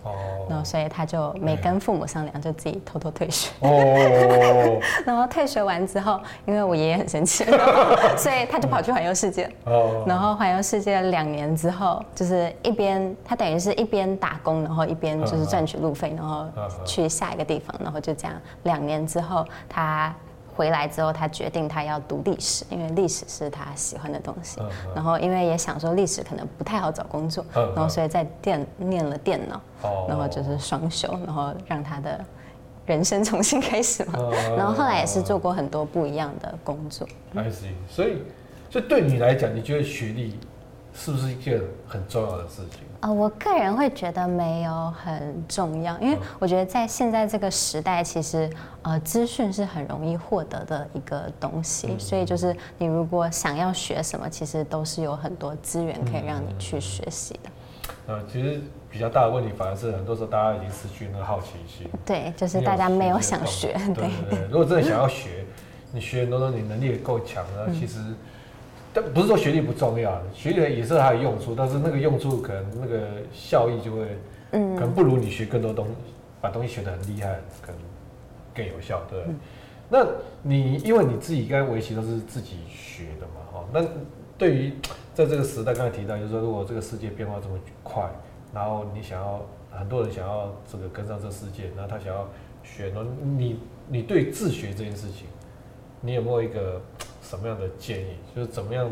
[0.49, 3.51] 然后所以他就没跟父母商量，就自己偷偷退学。
[3.61, 4.81] 哦。
[5.05, 7.45] 然后退学完之后，因为我爷爷很生气，
[8.17, 9.51] 所以他就跑去环游世界。
[9.65, 10.05] 哦。
[10.07, 16.47] 然后环游世界两年之后，就是一边他等于是一边打工，然后一边就是赚取路费，然后
[16.85, 20.15] 去下一个地方，然后就这样两年之后他。
[20.55, 24.61] 回来之后，他决定他要读历史，因为历史是他喜欢的东西。
[24.61, 32.23] 嗯嗯、然后，因为也想说历史可能不太好找工作，然后所以在电念了电脑，哦、然后就是双修，然后让他的
[32.85, 34.15] 人生重新开始嘛。
[34.17, 37.09] 嗯、然后后来也是做过很多不一样的工作。
[37.35, 38.19] I see，所以，
[38.71, 40.39] 所以对你来讲，你觉得学历
[40.95, 42.81] 是不是一件很重要的事情？
[43.01, 48.49] 啊、呃，我个人会觉得没有很重要，因为我觉得在现在这个时代，其实
[48.83, 57.51] 呃资讯是很容易获得的一个东西，嗯、所以就是你如果想要学什么，其实都是有很多资源可以让你去学习的。
[58.07, 61.89] 呃，其实比较大的问题反而是很多时候大家已经失去那个好奇心。
[62.05, 63.73] 对，就是大家没有想学。
[63.95, 65.45] 对对对，如果真的想要学，
[65.91, 67.99] 你学很多东西，你能力也够强，然后其实。
[68.95, 74.07] 但不是说学历不重要，学历也是它有用处，但是那个用处可能那个效益就会，
[74.51, 75.93] 嗯，可能不如你学更多东西，
[76.41, 77.81] 把东西学得很厉害，可能
[78.55, 79.23] 更有效，对。
[79.27, 79.37] 嗯、
[79.89, 80.07] 那
[80.43, 83.83] 你因为你自己刚才围棋都是自己学的嘛，哈，那
[84.37, 84.73] 对于
[85.15, 88.11] 在这个时代，刚才提到就是说，如果这个世界变化这么快，
[88.53, 89.41] 然后你想要
[89.71, 92.29] 很多人想要这个跟上这个世界，然后他想要
[92.63, 95.27] 学，那你你对自学这件事情，
[96.03, 96.79] 你有没有一个？
[97.33, 98.09] 什么样的建议？
[98.37, 98.91] 就是怎么样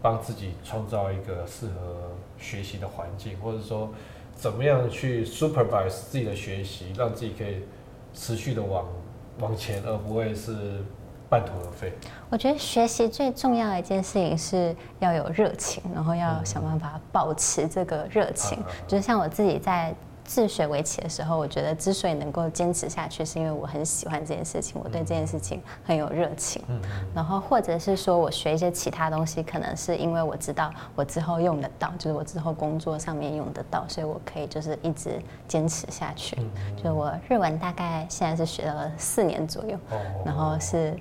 [0.00, 3.90] 帮自己创造一个适合学习的环境，或者说
[4.32, 7.64] 怎么样去 supervise 自己的学习，让自己可以
[8.14, 8.86] 持续的往
[9.40, 10.54] 往前，而不会是
[11.28, 11.92] 半途而废。
[12.30, 18.56] 我觉得学习最重要的一件事情是要有热情，然后要想办法保持这个热情。
[18.60, 19.92] 嗯、就是像我自己在。
[20.24, 26.62] 自学围棋的时候，我觉得之所以能够坚持下去，是因为我很喜欢这件事情，我对这件事情很有热情。
[26.68, 26.80] 嗯。
[27.14, 36.36] 然后或者是说我学一些其他东西，可能是因为我知道我之后用得到，就是我之后工作上面用得到，所以我可以就是一直坚持下去。
[36.38, 36.76] 嗯。
[36.82, 39.78] 就我日文大概现在是学了四年左右，
[40.24, 40.96] 然后是。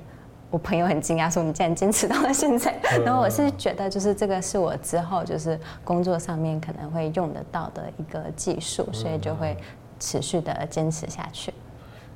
[0.54, 2.72] 我朋友很惊讶，说你竟然坚持到了现在。
[3.04, 9.58] 然后我是觉得，就是这个是我之后就是工作上面可能会用得到的一个技术，所以就会
[10.00, 11.52] 持续的坚持下去。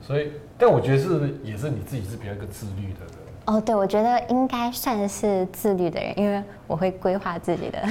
[0.04, 3.16] 所以，但我觉得是也是你自己是比较一个自律的人。
[3.46, 7.84] 哦，对，我觉得应该算是自律的人，因为我会规划自己的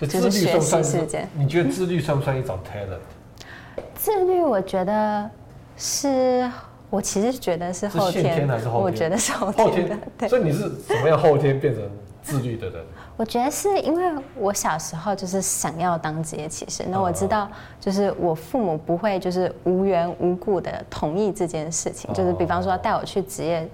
[0.08, 1.28] 就是学习时间。
[1.32, 3.84] 你觉得自律算不算一种 talent？
[3.94, 5.30] 自律，我觉得
[5.76, 6.50] 是，
[6.96, 8.82] 我其实觉得是后天，天还是后天？
[8.82, 9.66] 我觉得是后天。
[9.66, 10.28] 后天，对。
[10.30, 11.82] 所以你是怎么样后天变成
[12.22, 12.82] 自律的人？
[13.18, 23.68] 我觉得是因为我小时候就是想要当职业骑士，那我知道就是我父母不会就是无缘无故的同意这件事情，就是比方说带我去职业。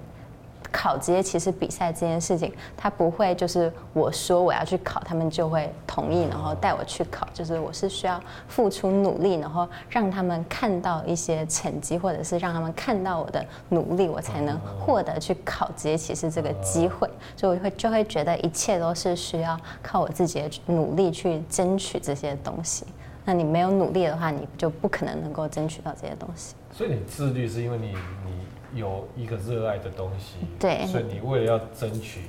[0.73, 7.27] 考职业棋士比赛这件事情，他不会就是我说我要去考，他们就会同意，然后带我去考。
[7.31, 17.07] 就是我是需要付出努力，然后让他们看到一些成绩，或者是让他们看到我的努力，我才能获得去考职业棋士这个机会。
[17.37, 22.85] 所以我会就会觉得一切都是需要靠我自己的努力去争取这些东西。
[23.23, 26.55] 那你没有努力的话，你就不可能能够争取到这些东西。
[26.71, 27.93] 所以你自律是因为你
[28.25, 28.42] 你。
[28.75, 32.21] 有一个热爱的东西，对，所以你为了要争取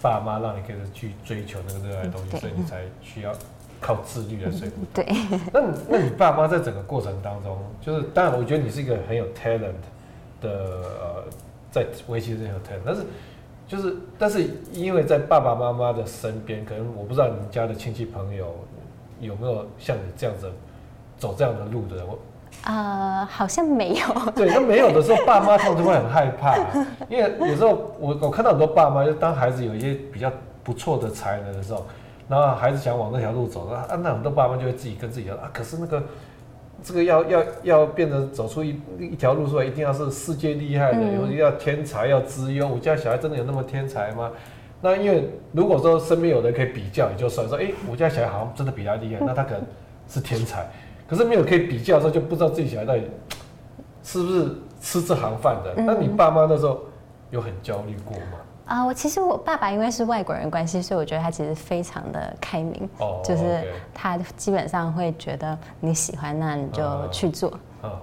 [0.00, 3.32] 爸妈让你可以去追求那个热爱的东西，所以你才需要
[3.80, 4.74] 靠自律来说服。
[4.94, 5.06] 对，
[5.52, 9.72] 那那你爸妈在整个过程当中，就是当然，我觉得你是一个很有 talent
[10.40, 10.50] 的
[11.00, 11.24] 呃，
[11.70, 13.02] 在围棋是很有 talent，但是
[13.66, 18.54] 就是但是因为在爸爸妈妈的身边，可能我不知道你们家的亲戚朋友
[19.20, 20.50] 有没有像你这样子
[21.18, 22.06] 走这样的路的人。
[22.62, 24.06] 呃，好像没有。
[24.34, 26.56] 对，那没有的时候，爸妈通常会很害怕，
[27.10, 30.32] 因为有时候我我看到很多爸妈，就当孩子有一些比较
[30.62, 31.84] 不错的才能的时候，
[32.28, 36.02] 然后孩子想往那条路走，啊，那很多爸妈就会自己跟自己说啊，可是那个
[36.82, 41.02] 这个要要要变得走出一一条路出来，一定要是世界厉害的，
[41.34, 42.66] 要天才，要资优。
[42.66, 44.30] 我家小孩真的有那么天才吗？
[44.80, 49.62] 那因为如果说身边有人可以比较，也就算说，哎、欸，我家小孩好像真的比他厉害，那他可能
[50.08, 50.66] 是天才。
[51.06, 53.02] 可是没有可以比较的时候，就不知道自己小孩到底
[54.02, 55.74] 是不是吃这行饭的。
[55.82, 56.80] 那你爸妈那时候
[57.30, 58.38] 有很焦虑过吗？
[58.66, 62.88] 啊、呃，我其实我爸爸因为是外国人关系，所以我觉得他其实非常的开明。
[62.98, 67.52] 哦，就是他基本上会觉得你喜欢，那你就去做，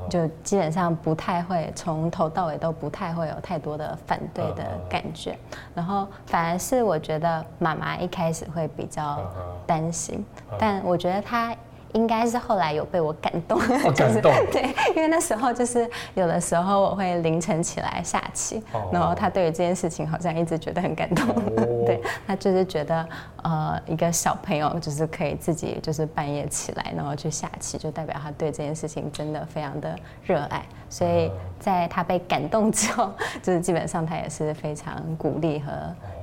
[0.08, 5.36] 就基本上不太会从头到尾都不太会有太多的反对的感觉。
[5.74, 9.20] 然后反而是我觉得妈妈一开始会比较
[9.66, 10.24] 担心，
[10.60, 11.56] 但我觉得他。
[11.94, 14.32] 应该是后来有被我感动，哦、 感动。
[14.52, 14.64] 对，
[14.96, 23.08] 因为那时候就是有的时候我会凌晨起来下棋，哦、然后他对于这件事情好像一直觉得很感动，哦、 对，他就是觉得
[23.44, 33.12] 呃一个小朋友就是可以自己就是半夜起来然后去下棋，就代表他对这件事情真的非常的热爱，所以在他被感动之后，
[33.42, 35.72] 就是基本上他也是非常鼓励和。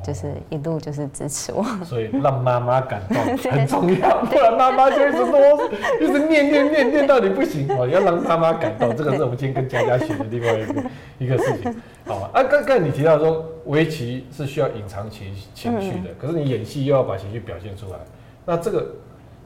[0.02, 3.16] 就是一路就是支持我，所以让妈妈感动
[3.52, 5.68] 很重要，不然妈妈就一直说，
[6.00, 10.82] 一直念念念念到你不行哦，要让妈妈感动，这个是我们今天跟佳佳学的另外一个
[11.18, 11.74] 一个事情，
[12.06, 12.30] 好吧？
[12.32, 17.98] 啊，刚刚你提到说围棋是需要隐藏情情绪的，可是你演戏又要把情绪表现出来，
[18.46, 18.86] 那这个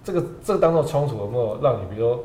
[0.04, 2.24] 这个这个当中冲突有没有让你，比如说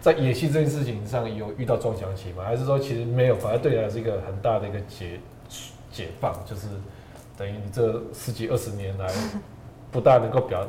[0.00, 2.44] 在演戏这件事情上有遇到撞墙期吗？
[2.44, 5.18] 还是说其实没有，反而对你是一个很大的一个结？
[5.92, 6.66] 解放就是
[7.36, 9.06] 等于你这十几二十年来
[9.90, 10.66] 不大能够表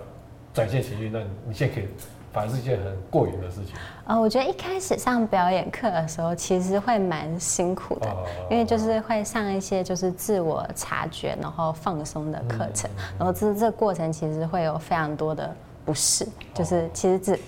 [0.53, 1.87] 展现情绪，那你现在可以，
[2.31, 3.73] 反而是一件很过瘾的事情。
[4.05, 15.55] 呃，我觉得一开始上表演课的时候，其实会蛮辛苦的，哦、因为就是会上一些就是自我察觉然后放松的课程，嗯、然后这这过程其实会有非常多的
[15.85, 17.39] 不适，就是其实只。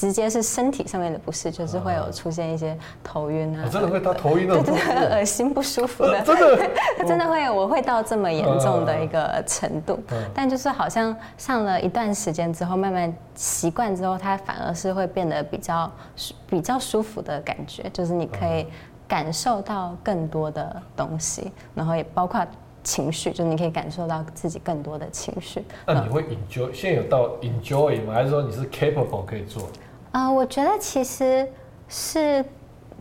[0.00, 2.74] 直接是身体上面的不适，就是会有出现一些
[3.04, 6.70] 头晕啊，真的会到头晕那种，对对对，恶心不舒服的， 真的，
[7.06, 10.00] 真的会有，我会到这么严重的一个程度。
[10.32, 15.92] 但就是好像上了一段时间之后，慢慢习惯之后，它反而是会变得比较
[16.48, 18.66] 比较舒服的感觉，就是你可以
[19.06, 22.40] 感受到更多的东西，然后也包括
[22.82, 25.62] 情绪，就是你可以感受到自己更多的情绪。
[25.86, 26.72] 那你会 enjoy？
[26.72, 28.14] 现在有到 enjoy 吗？
[28.14, 29.68] 还是说你是 capable 可以做？
[30.12, 31.46] 啊、呃，我觉得其实
[31.88, 32.44] 是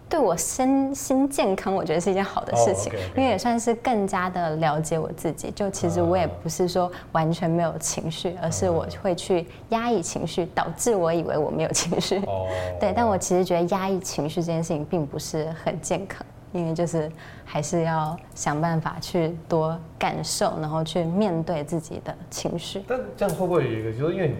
[0.07, 3.17] 对我身心健康，我觉得是一件好的事情，oh, okay, okay.
[3.17, 5.51] 因为也算是更加的了解我自己。
[5.51, 12.17] 就其实我也不是说完全没有情绪，而是我会去压抑情绪，导致我以为我没有情绪。
[12.25, 12.47] Oh.
[12.79, 17.11] 对，但我其实觉得压抑情绪这件事情并不是很健康，因为就是
[17.45, 22.83] 还是要想办法去多感受，然后去面对自己的情绪。
[22.87, 24.35] 但这样会不会有一个，就是因为你。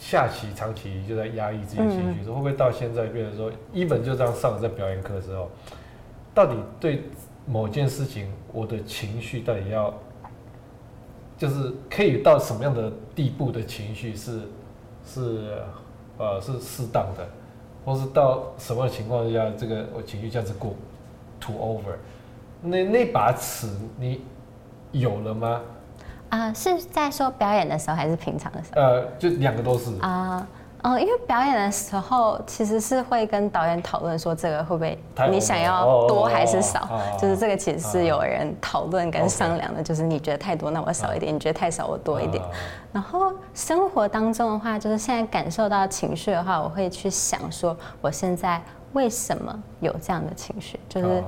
[0.00, 5.50] 下棋长期就在压抑自己的情绪，说、嗯、会不会到现在变成说，一本就这样上了在表演课时候，
[6.34, 7.02] 到底对
[7.46, 9.92] 某件事情，我的情绪到底要，
[11.36, 14.40] 就是可以到什么样的地步的情绪是
[15.04, 15.58] 是
[16.16, 17.28] 呃是适当的，
[17.84, 20.74] 或是到什么情况下，这个我情绪这样子过
[21.38, 21.94] ，too over，
[22.62, 24.22] 那那把尺你
[24.92, 25.60] 有了吗？
[26.30, 28.80] 啊、呃，是在说表演的时候还是平常的时候？
[28.80, 30.46] 呃，就两个都是啊。
[30.82, 34.98] 哦，因为表演的时候其实是会跟导演讨论说，这个会不会
[35.30, 36.88] 你想要多还是少？
[37.20, 42.42] 就是这个其实是有人讨论跟商量的，就是你觉得太多，那我少一点；你觉得太少，我多一点。
[42.94, 48.58] 然后生活当中的话，就是现在感受到情绪的话，我会去想说，我现在
[48.94, 50.80] 为什么有这样的情绪？
[50.88, 51.22] 就是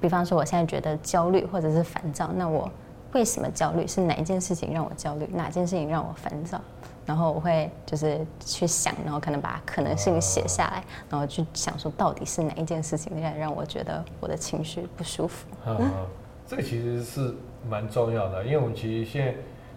[0.00, 2.70] 比方说，我现在觉得焦虑或者是烦躁，那我
[3.12, 3.86] 为什么焦虑？
[3.86, 5.26] 是哪一件事情让我焦虑？
[5.32, 6.60] 哪件事情让我烦躁？
[7.04, 15.46] 然后我会就是去想，然后可能把可能性写下来，然后去想说到底是哪一件事情让让我觉得我的情绪不舒服。
[15.66, 15.90] 嗯，
[16.46, 17.34] 这个其实是
[17.68, 19.34] 蛮重要的，因为我们其实现在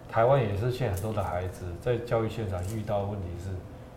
[0.09, 3.49] 台湾也是现在很多的孩子在教育现场遇到的问题是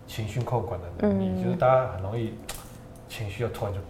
[0.07, 2.33] 情绪控管的能力，就是大家很容易
[3.09, 3.81] 情绪要突然就。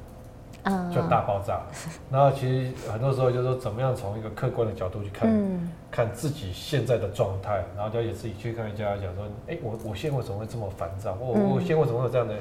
[0.95, 1.61] 就大爆炸，
[2.11, 11.17] 然后其实很多时候就是说，怎么样从一个客观的角度去看，嗯、看自己现在的状态，然后了解自己，去跟人家讲说，哎，我我现在为什么会这么烦躁？
[11.21, 12.35] 我我现在为什么会有这样的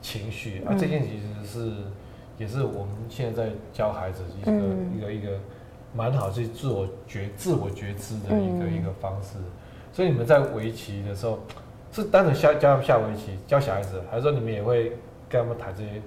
[0.00, 0.62] 情绪？
[0.64, 1.72] 啊，这件其实是
[2.38, 4.52] 也是我们现在在教孩子一个
[4.96, 5.38] 一个一个
[5.94, 9.38] 蛮好去自我觉自我觉知的一个一个方式。
[9.92, 11.38] 所以你们在围棋的时候，
[11.90, 14.92] 是单纯下教他们下围棋，教小孩子，还是说你们也会
[15.28, 16.02] 跟他们谈这些？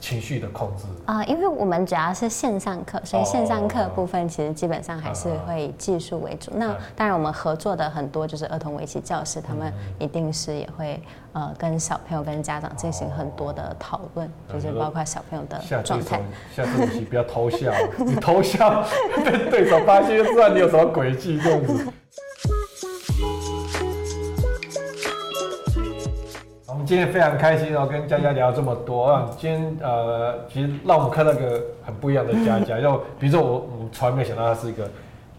[0.00, 6.50] 情绪的控制啊、呃，因为我们主要是线上课，所以线上课部分其实基本上还是会以技术为主。
[6.54, 11.00] 那当然，我们合作的很多就是儿童围棋教室，他们一定是也会
[11.34, 16.20] 呃跟小朋友跟家长进行很多的讨论，就是包括小朋友的状态。
[16.56, 17.70] 下次围棋不要偷笑，
[18.04, 18.82] 你偷笑
[19.24, 21.86] 被 对手发现，就知道你有什么诡计这样子。
[26.90, 29.30] 今天非常开心哦，跟佳佳聊这么多啊！
[29.38, 34.90] 今天呃，其实让我们看到一个很不一样的佳佳， 就比如说我，我从来没想到他是一个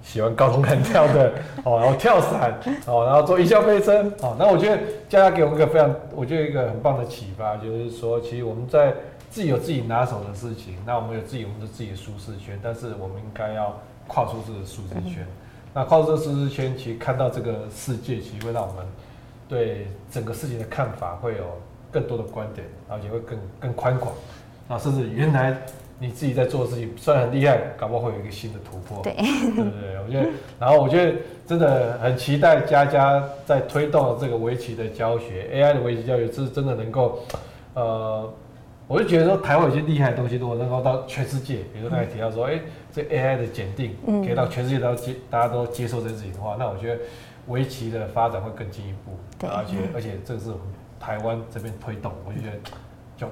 [0.02, 1.34] 喜欢高空弹跳的
[1.66, 4.34] 哦，然后跳伞哦，然后做一笑飞车哦。
[4.40, 4.78] 那我觉得
[5.10, 8.94] 佳佳给我们一个非常，我觉得一个很棒的启发，就是说，其实我们在
[9.30, 13.78] 自己有自己拿手的事情，那我们有自己我们的自己的舒适圈，但是我们应该要
[14.08, 15.28] 跨出这个舒适圈。
[15.74, 18.86] 那跨出这个舒适圈，其实看到这个世界，其实会让我们。
[19.52, 21.44] 对整个事情的看法会有
[21.92, 24.14] 更多的观点，而且会更更宽广，
[24.70, 25.54] 啊，甚至原来
[26.00, 30.00] 你自己在做的事情虽然很厉害，搞不好会有一个新的突破，对，对不对？
[30.06, 37.20] 我觉得，然后我觉得真的很期待佳佳在推动这个围棋的教学，AI 的围棋教学是真的能够，
[37.74, 38.34] 呃，
[38.88, 42.58] 我就觉得说台湾有些厉害的东西，如果能够到全世界，比如说刚才提到说，哎，
[42.94, 47.02] 这 AI 的检定可以到全世界都接，大家都接受这件事情的话，那我觉得。
[47.48, 50.52] 围棋的发展会更进一步，对而且而且这个是
[51.00, 52.58] 台湾这边推动，我就觉得
[53.18, 53.28] 就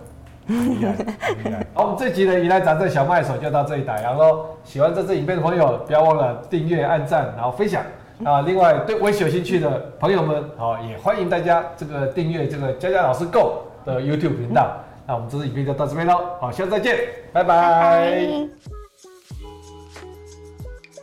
[0.47, 1.64] 很厉害，很厉害。
[1.76, 4.47] 好，我们这集的疑难杂症小麦所就到这里打烊喽。
[4.64, 7.86] 喜欢这支影片的朋友，不要忘了订阅、按赞，然后分享
[8.26, 8.41] 啊。
[8.41, 14.78] 另外，对围棋有兴趣的朋友们，好，也欢迎大家这个订阅这个佳佳老师 Go 的 YouTube 频道。
[15.05, 16.97] 那我们这支影片就到这边喽，好，下次再见，
[17.32, 17.45] 拜拜。
[17.45, 18.49] 拜拜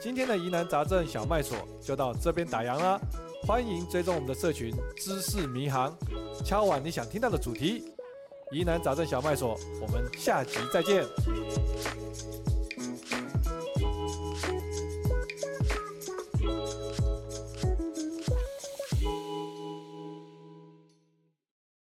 [0.00, 3.00] 今天的疑难杂症小麦所就到这边打烊啦，
[3.43, 5.97] 欢迎追踪我们的社群知识迷航，
[6.45, 7.84] 敲完你想听到的主题，
[8.53, 11.05] 疑难杂症小麦所，我们下集再见。